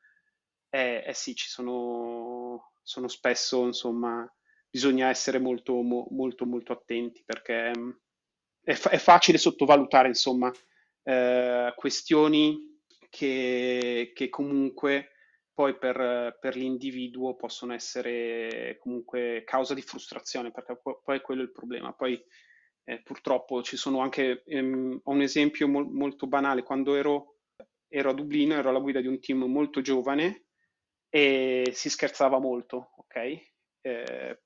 eh, 0.70 1.04
eh 1.06 1.14
sì, 1.14 1.34
ci 1.34 1.48
sono, 1.48 2.72
sono 2.82 3.08
spesso, 3.08 3.64
insomma, 3.66 4.26
bisogna 4.68 5.08
essere 5.08 5.38
molto, 5.38 5.74
mo, 5.82 6.06
molto, 6.10 6.46
molto 6.46 6.72
attenti 6.72 7.22
perché 7.24 7.70
mm, 7.76 7.90
è, 8.62 8.74
fa- 8.74 8.90
è 8.90 8.98
facile 8.98 9.38
sottovalutare, 9.38 10.08
insomma, 10.08 10.50
eh, 11.04 11.72
questioni 11.76 12.80
che, 13.10 14.12
che, 14.14 14.28
comunque 14.28 15.10
poi 15.52 15.78
per, 15.78 16.36
per, 16.40 16.56
l'individuo 16.56 17.36
possono 17.36 17.74
essere 17.74 18.76
comunque 18.80 19.44
causa 19.44 19.74
di 19.74 19.82
frustrazione, 19.82 20.50
perché 20.50 20.80
poi, 20.82 21.16
è 21.16 21.20
quello 21.20 21.42
il 21.42 21.52
problema. 21.52 21.92
Poi 21.92 22.20
eh, 22.84 23.02
purtroppo 23.02 23.62
ci 23.62 23.76
sono 23.76 24.00
anche, 24.00 24.42
ehm, 24.46 25.00
ho 25.04 25.10
un 25.12 25.20
esempio 25.20 25.68
mo- 25.68 25.88
molto 25.88 26.26
banale, 26.26 26.62
quando 26.62 26.96
ero, 26.96 27.36
ero, 27.88 28.10
a 28.10 28.14
Dublino 28.14 28.54
ero 28.54 28.70
alla 28.70 28.80
guida 28.80 29.00
di 29.00 29.06
un 29.06 29.20
team 29.20 29.44
molto 29.44 29.80
giovane 29.80 30.46
e 31.08 31.70
si 31.72 31.88
scherzava 31.88 32.40
molto, 32.40 32.94
ok? 32.96 33.16
Eh, 33.80 34.40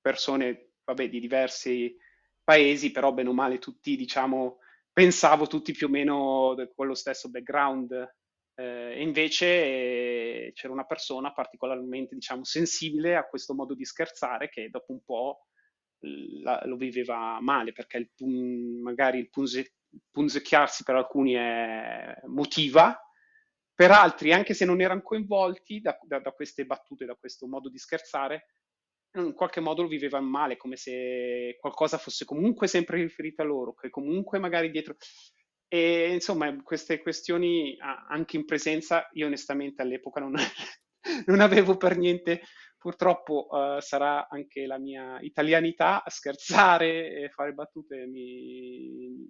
persone, 0.00 0.72
vabbè, 0.84 1.08
di 1.08 1.20
diversi 1.20 1.96
paesi, 2.44 2.90
però 2.90 3.12
bene 3.12 3.30
o 3.30 3.32
male 3.32 3.58
tutti, 3.58 3.96
diciamo, 3.96 4.58
pensavo 4.92 5.46
tutti 5.46 5.72
più 5.72 5.86
o 5.86 5.90
meno 5.90 6.54
con 6.74 6.86
lo 6.86 6.94
stesso 6.94 7.30
background. 7.30 8.14
Eh, 8.54 9.02
invece 9.02 9.46
eh, 9.46 10.52
c'era 10.54 10.72
una 10.72 10.84
persona 10.84 11.32
particolarmente, 11.32 12.14
diciamo, 12.14 12.44
sensibile 12.44 13.16
a 13.16 13.26
questo 13.26 13.54
modo 13.54 13.74
di 13.74 13.84
scherzare 13.84 14.48
che 14.48 14.68
dopo 14.68 14.92
un 14.92 15.02
po' 15.02 15.46
la, 16.42 16.60
lo 16.66 16.76
viveva 16.76 17.40
male 17.40 17.72
perché 17.72 17.98
il 17.98 18.10
pun, 18.14 18.80
magari 18.82 19.18
il 19.18 19.30
punze, 19.30 19.74
punzecchiarsi 20.10 20.84
per 20.84 20.96
alcuni 20.96 21.32
è, 21.32 22.14
motiva, 22.26 22.98
per 23.74 23.90
altri, 23.90 24.32
anche 24.32 24.54
se 24.54 24.64
non 24.64 24.80
erano 24.80 25.02
coinvolti 25.02 25.80
da, 25.80 25.98
da, 26.02 26.20
da 26.20 26.32
queste 26.32 26.66
battute, 26.66 27.04
da 27.06 27.14
questo 27.14 27.46
modo 27.46 27.68
di 27.68 27.78
scherzare, 27.78 28.46
in 29.14 29.34
qualche 29.34 29.60
modo 29.60 29.82
lo 29.82 29.88
vivevano 29.88 30.26
male, 30.26 30.56
come 30.56 30.76
se 30.76 31.56
qualcosa 31.60 31.98
fosse 31.98 32.24
comunque 32.24 32.66
sempre 32.66 33.02
riferito 33.02 33.42
a 33.42 33.44
loro, 33.44 33.74
che 33.74 33.90
comunque 33.90 34.38
magari 34.38 34.70
dietro... 34.70 34.96
E 35.68 36.12
insomma, 36.12 36.54
queste 36.62 37.00
questioni 37.00 37.76
anche 37.80 38.36
in 38.36 38.44
presenza, 38.44 39.08
io 39.12 39.26
onestamente 39.26 39.80
all'epoca 39.80 40.20
non, 40.20 40.34
non 41.26 41.40
avevo 41.40 41.78
per 41.78 41.96
niente, 41.96 42.42
purtroppo 42.76 43.46
uh, 43.48 43.80
sarà 43.80 44.28
anche 44.28 44.66
la 44.66 44.78
mia 44.78 45.18
italianità, 45.20 46.02
scherzare 46.08 47.22
e 47.22 47.30
fare 47.30 47.52
battute 47.54 48.06
mi, 48.06 49.26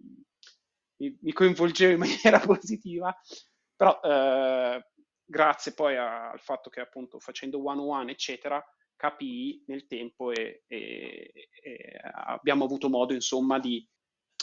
mi, 0.96 1.18
mi 1.20 1.32
coinvolgeva 1.32 1.92
in 1.92 1.98
maniera 1.98 2.40
positiva, 2.44 3.14
però 3.76 4.00
uh, 4.02 4.82
grazie 5.24 5.74
poi 5.74 5.96
a, 5.96 6.30
al 6.30 6.40
fatto 6.40 6.70
che 6.70 6.80
appunto 6.80 7.20
facendo 7.20 7.62
one-on-one, 7.62 8.10
eccetera, 8.10 8.60
KPI 9.02 9.64
nel 9.66 9.86
tempo 9.88 10.30
e, 10.30 10.62
e, 10.68 11.32
e 11.60 12.00
abbiamo 12.12 12.64
avuto 12.64 12.88
modo 12.88 13.14
insomma 13.14 13.58
di, 13.58 13.84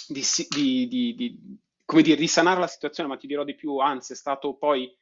di, 0.08 0.22
di, 0.50 1.16
di, 1.16 1.58
come 1.86 2.02
dire, 2.02 2.20
risanare 2.20 2.60
la 2.60 2.68
situazione, 2.68 3.08
ma 3.08 3.16
ti 3.16 3.28
dirò 3.28 3.46
di 3.46 3.56
più, 3.56 3.78
anzi 3.78 4.12
è 4.12 4.16
stato 4.16 4.56
poi 4.56 4.94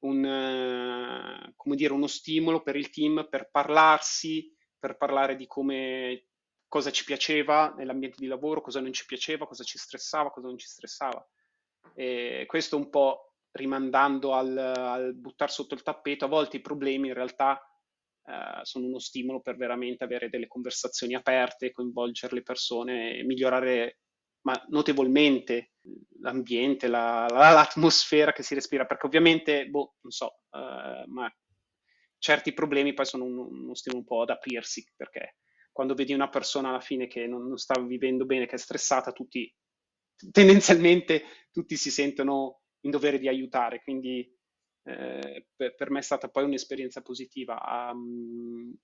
un, 0.00 0.24
uh, 0.24 1.52
come 1.56 1.74
dire, 1.74 1.92
uno 1.92 2.06
stimolo 2.06 2.62
per 2.62 2.76
il 2.76 2.90
team 2.90 3.26
per 3.28 3.50
parlarsi, 3.50 4.54
per 4.78 4.96
parlare 4.96 5.34
di 5.34 5.46
come 5.48 6.26
cosa 6.68 6.90
ci 6.90 7.04
piaceva 7.04 7.74
nell'ambiente 7.76 8.18
di 8.20 8.26
lavoro, 8.26 8.60
cosa 8.60 8.80
non 8.80 8.92
ci 8.92 9.04
piaceva, 9.04 9.46
cosa 9.46 9.64
ci 9.64 9.78
stressava, 9.78 10.30
cosa 10.30 10.46
non 10.46 10.58
ci 10.58 10.66
stressava. 10.66 11.26
E 11.94 12.44
questo 12.46 12.76
un 12.76 12.88
po' 12.88 13.34
rimandando 13.50 14.32
al, 14.32 14.56
al 14.56 15.14
buttare 15.14 15.50
sotto 15.50 15.74
il 15.74 15.82
tappeto, 15.82 16.24
a 16.24 16.28
volte 16.28 16.56
i 16.56 16.60
problemi 16.60 17.08
in 17.08 17.14
realtà 17.14 17.60
eh, 18.24 18.60
sono 18.62 18.86
uno 18.86 18.98
stimolo 18.98 19.40
per 19.40 19.56
veramente 19.56 20.04
avere 20.04 20.28
delle 20.28 20.46
conversazioni 20.46 21.14
aperte, 21.14 21.70
coinvolgere 21.72 22.34
le 22.34 22.42
persone 22.42 23.22
migliorare 23.24 23.98
ma 24.42 24.60
notevolmente 24.68 25.72
l'ambiente, 26.20 26.88
la, 26.88 27.26
la, 27.28 27.50
l'atmosfera 27.50 28.32
che 28.32 28.42
si 28.42 28.54
respira, 28.54 28.86
perché 28.86 29.06
ovviamente, 29.06 29.66
boh, 29.68 29.96
non 30.00 30.10
so, 30.10 30.40
uh, 30.50 31.08
ma 31.10 31.32
certi 32.18 32.52
problemi 32.52 32.92
poi 32.94 33.04
sono 33.04 33.24
uno, 33.24 33.46
uno 33.48 33.74
stimolo 33.74 34.00
un 34.00 34.06
po' 34.06 34.22
ad 34.22 34.30
aprirsi, 34.30 34.84
perché 34.96 35.36
quando 35.72 35.94
vedi 35.94 36.12
una 36.12 36.28
persona 36.28 36.68
alla 36.68 36.80
fine 36.80 37.06
che 37.06 37.26
non, 37.26 37.46
non 37.46 37.56
sta 37.56 37.80
vivendo 37.80 38.24
bene, 38.24 38.46
che 38.46 38.56
è 38.56 38.58
stressata, 38.58 39.12
tutti, 39.12 39.52
tendenzialmente 40.30 41.24
tutti 41.50 41.76
si 41.76 41.90
sentono 41.90 42.62
in 42.80 42.90
dovere 42.90 43.18
di 43.18 43.28
aiutare, 43.28 43.80
quindi 43.82 44.28
eh, 44.84 45.46
per, 45.54 45.90
me 45.90 46.00
è 46.00 46.02
stata 46.02 46.28
poi 46.28 46.44
un'esperienza 46.44 47.02
positiva. 47.02 47.90
Um, 47.92 48.74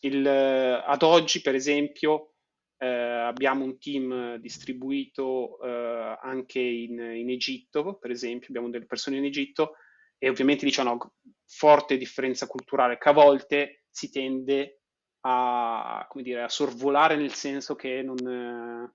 il, 0.00 0.26
ad 0.26 1.02
oggi, 1.02 1.40
per 1.40 1.54
esempio, 1.54 2.34
eh, 2.78 2.86
abbiamo 2.86 3.64
un 3.64 3.78
team 3.78 4.36
distribuito 4.36 5.60
eh, 5.60 6.18
anche 6.22 6.60
in, 6.60 6.98
in, 6.98 7.30
Egitto, 7.30 7.96
per 7.98 8.10
esempio, 8.10 8.48
abbiamo 8.48 8.70
delle 8.70 8.86
persone 8.86 9.16
in 9.16 9.24
Egitto 9.24 9.76
e 10.18 10.28
ovviamente 10.28 10.64
diciamo 10.64 11.14
forte 11.46 11.96
differenza 11.96 12.46
culturale 12.46 12.98
che 12.98 13.08
a 13.08 13.12
volte 13.12 13.84
si 13.90 14.10
tende 14.10 14.80
a, 15.20 16.06
dire, 16.14 16.42
a 16.42 16.48
sorvolare 16.48 17.16
nel 17.16 17.32
senso 17.32 17.74
che 17.74 18.02
non... 18.02 18.92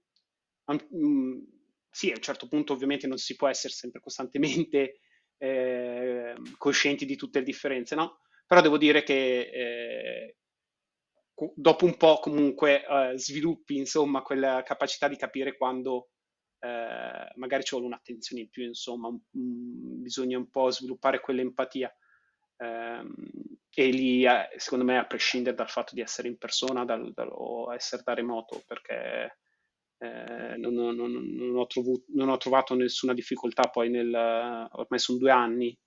Um, 0.66 1.48
sì, 1.92 2.12
a 2.12 2.16
un 2.16 2.22
certo 2.22 2.48
punto 2.48 2.74
ovviamente 2.74 3.08
non 3.08 3.18
si 3.18 3.36
può 3.36 3.48
essere 3.48 3.74
sempre 3.74 4.00
costantemente 4.00 5.00
eh, 5.40 6.36
coscienti 6.58 7.06
di 7.06 7.16
tutte 7.16 7.40
le 7.40 7.46
differenze, 7.46 7.96
no? 7.96 8.20
Però 8.46 8.62
devo 8.62 8.78
dire 8.78 9.04
che 9.04 9.40
eh, 9.52 10.36
dopo 11.56 11.86
un 11.86 11.98
po' 11.98 12.20
comunque 12.20 12.86
eh, 12.86 13.18
sviluppi 13.18 13.78
insomma 13.78 14.22
quella 14.22 14.62
capacità 14.64 15.08
di 15.08 15.16
capire 15.16 15.56
quando 15.56 16.10
eh, 16.60 17.32
magari 17.36 17.64
ci 17.64 17.72
vuole 17.72 17.88
un'attenzione 17.88 18.42
in 18.42 18.50
più, 18.50 18.64
insomma, 18.66 19.08
un, 19.08 19.20
un, 19.32 20.02
bisogna 20.02 20.38
un 20.38 20.50
po' 20.50 20.70
sviluppare 20.70 21.20
quell'empatia. 21.20 21.94
Um, 22.58 23.14
e 23.74 23.88
lì, 23.88 24.26
eh, 24.26 24.50
secondo 24.58 24.84
me, 24.84 24.98
a 24.98 25.06
prescindere 25.06 25.56
dal 25.56 25.70
fatto 25.70 25.96
di 25.96 26.02
essere 26.02 26.28
in 26.28 26.38
persona 26.38 26.84
dal, 26.84 27.14
dal, 27.14 27.30
o 27.32 27.74
essere 27.74 28.02
da 28.04 28.14
remoto, 28.14 28.62
perché 28.66 29.38
eh, 30.00 30.56
non, 30.58 30.74
non, 30.74 30.96
non, 30.96 31.56
ho 31.56 31.68
trovu- 31.68 32.06
non, 32.10 32.30
ho 32.30 32.38
trovato 32.38 32.74
nessuna 32.74 33.14
difficoltà 33.14 33.70
poi 33.70 33.90
nel, 33.90 34.14
ormai 34.14 35.00
sono 35.00 35.18
due 35.18 35.32
anni, 35.32 35.78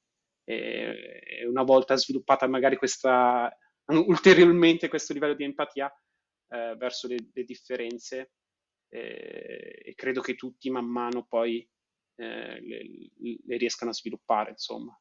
e, 0.44 1.22
e 1.24 1.46
una 1.46 1.62
volta 1.62 1.96
sviluppata 1.96 2.46
magari 2.46 2.76
questa 2.76 3.50
ulteriormente 3.86 4.88
questo 4.88 5.12
livello 5.12 5.34
di 5.34 5.44
empatia 5.44 5.90
eh, 6.48 6.74
verso 6.76 7.06
le, 7.08 7.16
le 7.32 7.44
differenze 7.44 8.32
eh, 8.88 9.82
e 9.84 9.94
credo 9.94 10.20
che 10.20 10.34
tutti 10.34 10.70
man 10.70 10.86
mano 10.86 11.24
poi 11.24 11.66
eh, 12.16 12.60
le, 12.60 12.82
le, 13.46 13.56
riescano 13.56 13.90
a 13.90 13.94
sviluppare, 13.94 14.50
insomma. 14.50 14.96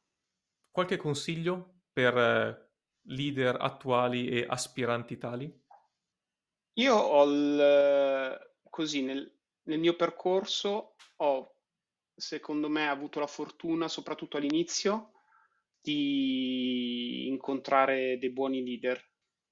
Qualche 0.70 0.96
consiglio 0.96 1.82
per 1.92 2.16
eh, 2.16 2.70
leader 3.08 3.56
attuali 3.60 4.28
e 4.28 4.46
aspiranti 4.48 5.18
tali? 5.18 5.60
Io 6.76 6.94
ho 6.94 7.24
il, 7.30 8.51
così 8.72 9.02
nel, 9.02 9.30
nel 9.64 9.78
mio 9.78 9.94
percorso 9.94 10.94
ho 11.16 11.56
secondo 12.14 12.70
me 12.70 12.88
avuto 12.88 13.20
la 13.20 13.26
fortuna, 13.26 13.86
soprattutto 13.86 14.38
all'inizio, 14.38 15.12
di 15.78 17.26
incontrare 17.28 18.16
dei 18.18 18.32
buoni 18.32 18.64
leader. 18.64 19.10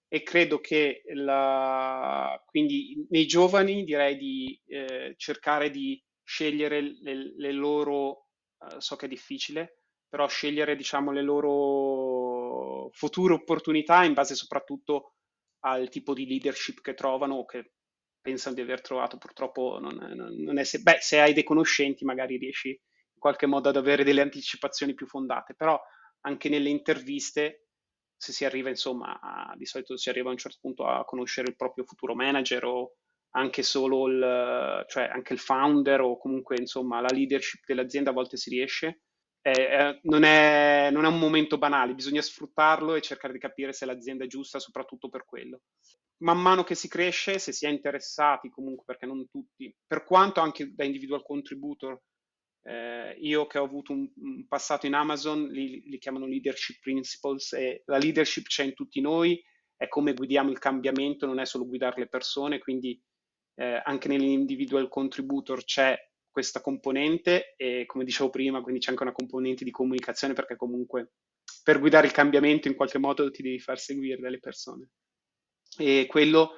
E 0.09 0.23
credo 0.23 0.59
che 0.61 1.03
la, 1.13 2.43
quindi 2.47 3.07
nei 3.11 3.27
giovani 3.27 3.85
direi 3.85 4.17
di 4.17 4.61
eh, 4.67 5.15
cercare 5.19 5.69
di 5.71 6.03
scegliere 6.25 6.81
le, 6.81 7.35
le 7.37 7.53
loro, 7.53 8.29
eh, 8.59 8.81
so 8.81 8.97
che 8.97 9.05
è 9.05 9.09
difficile, 9.09 9.83
però 10.09 10.27
scegliere 10.29 10.77
diciamo 10.77 11.13
le 11.13 11.23
loro 11.23 12.89
future 12.93 13.35
opportunità 13.35 14.03
in 14.05 14.15
base 14.15 14.35
soprattutto 14.35 15.17
al 15.61 15.91
tipo 15.91 16.15
di 16.15 16.27
leadership 16.27 16.81
che 16.81 16.95
trovano 16.95 17.35
o 17.35 17.45
che 17.45 17.75
pensano 18.21 18.55
di 18.55 18.61
aver 18.61 18.81
trovato. 18.81 19.19
Purtroppo 19.19 19.79
non, 19.81 19.95
non, 19.95 20.35
non 20.35 20.59
è 20.59 20.65
se, 20.65 20.81
beh, 20.81 20.99
se 21.01 21.21
hai 21.21 21.33
dei 21.33 21.45
conoscenti 21.45 22.05
magari 22.05 22.37
riesci 22.37 22.69
in 22.69 23.19
qualche 23.19 23.47
modo 23.47 23.69
ad 23.69 23.77
avere 23.77 24.05
delle 24.05 24.21
anticipazioni 24.21 24.95
più 24.95 25.07
fondate, 25.07 25.55
però 25.55 25.81
anche 26.23 26.49
nelle 26.49 26.69
interviste, 26.69 27.69
se 28.17 28.33
si 28.33 28.45
arriva, 28.45 28.69
insomma, 28.69 29.19
a, 29.21 29.55
di 29.57 29.67
solito 29.67 29.97
si 29.97 30.09
arriva 30.11 30.29
a 30.29 30.33
un 30.33 30.39
certo 30.39 30.59
punto 30.61 30.87
a 30.87 31.05
conoscere 31.05 31.49
il 31.49 31.57
proprio 31.57 31.85
futuro 31.85 32.15
manager 32.15 32.65
o 32.65 32.95
anche 33.33 33.63
solo 33.63 34.09
il, 34.09 34.85
cioè 34.89 35.05
anche 35.05 35.33
il 35.33 35.39
founder 35.39 36.01
o 36.01 36.19
comunque, 36.19 36.57
insomma, 36.59 37.01
la 37.01 37.09
leadership 37.11 37.65
dell'azienda 37.65 38.11
a 38.11 38.13
volte 38.15 38.37
si 38.37 38.51
riesce. 38.51 39.03
Eh, 39.43 39.53
eh, 39.53 40.01
non, 40.03 40.25
è, 40.25 40.91
non, 40.93 41.05
è, 41.07 41.09
un 41.09 41.19
momento 41.19 41.57
banale, 41.57 41.95
bisogna 41.95 42.21
sfruttarlo 42.21 42.95
e 42.95 43.01
cercare 43.01 43.33
di 43.33 43.39
capire 43.39 43.73
se 43.73 43.87
l'azienda 43.87 44.25
è 44.25 44.27
giusta, 44.27 44.59
soprattutto 44.59 45.09
per 45.09 45.25
quello. 45.25 45.63
Man 46.21 46.41
mano 46.41 46.65
che 46.65 46.75
si 46.75 46.89
cresce, 46.89 47.39
se 47.39 47.53
si 47.53 47.67
è 47.67 47.69
interessati 47.69 48.51
comunque, 48.51 48.85
perché 48.85 49.07
non 49.07 49.29
tutti, 49.29 49.75
per 49.87 50.05
quanto 50.05 50.41
anche 50.41 50.75
da 50.75 50.85
individual 50.85 51.23
contributor 51.23 52.01
eh, 52.63 53.17
io 53.21 53.47
che 53.47 53.59
ho 53.59 53.65
avuto 53.65 53.93
un, 53.93 54.11
un 54.17 54.47
passato 54.47 54.87
in 54.87 54.95
Amazon, 54.95 55.47
li, 55.47 55.83
li, 55.87 55.99
chiamano 55.99 56.27
leadership 56.27 56.81
principles 56.81 57.53
e 57.55 57.83
la 57.87 57.97
leadership 57.97 58.47
c'è 58.47 58.65
in 58.65 58.75
tutti 58.75 59.01
noi, 59.01 59.43
è 59.77 59.89
come 59.89 60.13
guidiamo 60.13 60.51
il 60.51 60.59
cambiamento, 60.59 61.27
non 61.27 61.39
è 61.39 61.47
solo 61.47 61.67
guidare 61.67 62.01
le 62.01 62.09
persone, 62.09 62.59
quindi 62.59 63.01
eh, 63.55 63.81
anche 63.83 64.09
nell'individual 64.09 64.89
contributor 64.89 65.65
c'è 65.65 65.97
questa 66.31 66.61
componente 66.61 67.55
e 67.57 67.87
come 67.87 68.05
dicevo 68.05 68.31
prima, 68.31 68.61
quindi 68.61 68.81
c'è 68.81 68.91
anche 68.91 69.03
una 69.03 69.13
componente 69.13 69.65
di 69.65 69.71
comunicazione 69.71 70.35
perché 70.35 70.57
comunque 70.57 71.13
per 71.63 71.81
guidare 71.81 72.07
il 72.07 72.13
cambiamento 72.13 72.69
in 72.69 72.75
qualche 72.75 72.99
modo 72.99 73.31
ti 73.31 73.43
devi 73.43 73.59
far 73.59 73.79
seguire 73.79 74.21
dalle 74.21 74.39
persone. 74.39 74.91
E 75.79 76.07
quello 76.09 76.55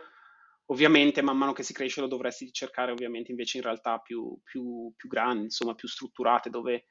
Ovviamente 0.72 1.20
man 1.20 1.36
mano 1.36 1.52
che 1.52 1.62
si 1.62 1.74
cresce 1.74 2.00
lo 2.00 2.06
dovresti 2.06 2.50
cercare 2.50 2.92
ovviamente 2.92 3.30
invece 3.30 3.58
in 3.58 3.64
realtà 3.64 3.98
più, 3.98 4.38
più, 4.42 4.90
più 4.96 5.08
grandi, 5.08 5.44
insomma 5.44 5.74
più 5.74 5.86
strutturate, 5.86 6.48
dove 6.48 6.86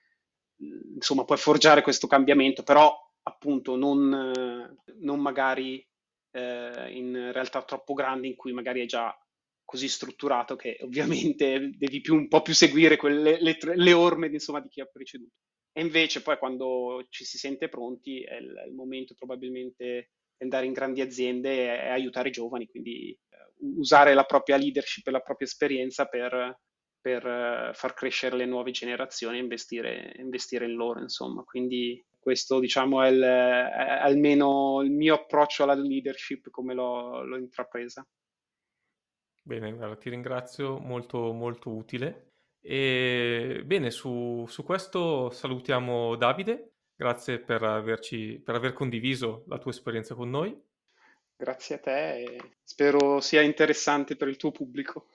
insomma 0.96 1.26
puoi 1.26 1.40
forgiare 1.40 1.82
questo 1.82 2.06
cambiamento, 2.06 2.62
però 2.62 2.96
appunto 3.24 3.76
non, 3.76 4.76
non 5.00 5.20
magari 5.20 5.84
eh, 6.32 6.92
in 6.92 7.32
realtà 7.32 7.64
troppo 7.64 7.94
grandi 7.94 8.28
in 8.28 8.36
cui 8.36 8.52
magari 8.52 8.82
è 8.82 8.86
già 8.86 9.16
così 9.66 9.88
strutturato 9.88 10.56
che 10.56 10.78
ovviamente 10.82 11.72
devi 11.76 12.02
più, 12.02 12.14
un 12.14 12.28
po' 12.28 12.44
più 12.44 12.54
seguire 12.54 12.98
quelle, 12.98 13.42
le, 13.42 13.58
le 13.62 13.94
orme 13.94 14.28
insomma, 14.28 14.60
di 14.60 14.70
chi 14.70 14.82
ha 14.82 14.86
preceduto. 14.86 15.34
E 15.72 15.82
invece 15.82 16.22
poi 16.22 16.38
quando 16.38 17.08
ci 17.10 17.24
si 17.24 17.40
sente 17.40 17.68
pronti 17.68 18.22
è 18.22 18.36
il, 18.36 18.66
il 18.68 18.74
momento 18.74 19.16
probabilmente 19.16 20.12
andare 20.44 20.66
in 20.66 20.74
grandi 20.74 21.02
aziende 21.02 21.66
e, 21.66 21.90
aiutare 21.90 22.30
i 22.30 22.32
giovani, 22.32 22.68
quindi 22.68 23.18
usare 23.62 24.14
la 24.14 24.24
propria 24.24 24.58
leadership 24.58 25.08
e 25.08 25.12
la 25.12 25.20
propria 25.20 25.48
esperienza 25.48 26.06
per, 26.06 26.60
per 27.00 27.26
uh, 27.26 27.74
far 27.74 27.94
crescere 27.94 28.38
le 28.38 28.46
nuove 28.46 28.72
generazioni 28.72 29.38
e 29.38 29.42
investire, 29.42 30.14
investire, 30.18 30.66
in 30.66 30.74
loro, 30.74 31.00
insomma. 31.00 31.44
Quindi 31.44 32.04
questo, 32.20 32.60
diciamo, 32.60 33.02
è, 33.02 33.10
il, 33.10 33.22
è, 33.22 34.00
almeno 34.02 34.82
il 34.82 34.92
mio 34.92 35.16
approccio 35.16 35.64
alla 35.64 35.74
leadership 35.74 36.50
come 36.50 36.74
l'ho, 36.74 37.24
l'ho 37.24 37.38
intrapresa. 37.38 38.06
Bene, 39.44 39.74
guarda, 39.74 39.96
ti 39.96 40.10
ringrazio, 40.10 40.78
molto, 40.80 41.34
molto 41.34 41.72
utile. 41.72 42.28
E 42.64 43.64
bene, 43.66 43.90
su, 43.90 44.46
su 44.48 44.64
questo 44.64 45.32
salutiamo 45.32 46.16
Davide, 46.16 46.71
grazie 47.02 47.40
per, 47.40 47.64
averci, 47.64 48.40
per 48.46 48.54
aver 48.54 48.74
condiviso 48.74 49.44
la 49.48 49.58
tua 49.58 49.72
esperienza 49.72 50.14
con 50.14 50.30
noi. 50.30 50.56
Grazie 51.36 51.76
a 51.76 51.80
te 51.80 52.22
e 52.22 52.52
spero 52.64 53.20
sia 53.22 53.42
interessante 53.42 54.16
per 54.16 54.28
il 54.28 54.38
tuo 54.38 54.52
pubblico. 54.52 55.08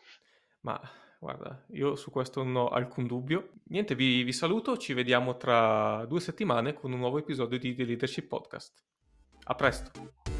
Ma 0.62 0.80
guarda, 1.20 1.64
io 1.68 1.94
su 1.94 2.10
questo 2.10 2.42
non 2.42 2.56
ho 2.56 2.68
alcun 2.70 3.06
dubbio. 3.06 3.52
Niente, 3.68 3.94
vi, 3.94 4.24
vi 4.24 4.32
saluto, 4.32 4.76
ci 4.76 4.94
vediamo 4.94 5.36
tra 5.36 6.04
due 6.06 6.18
settimane 6.18 6.74
con 6.74 6.90
un 6.90 6.98
nuovo 6.98 7.18
episodio 7.18 7.56
di 7.56 7.72
The 7.76 7.84
Leadership 7.84 8.26
Podcast. 8.26 8.82
A 9.44 9.54
presto! 9.54 10.35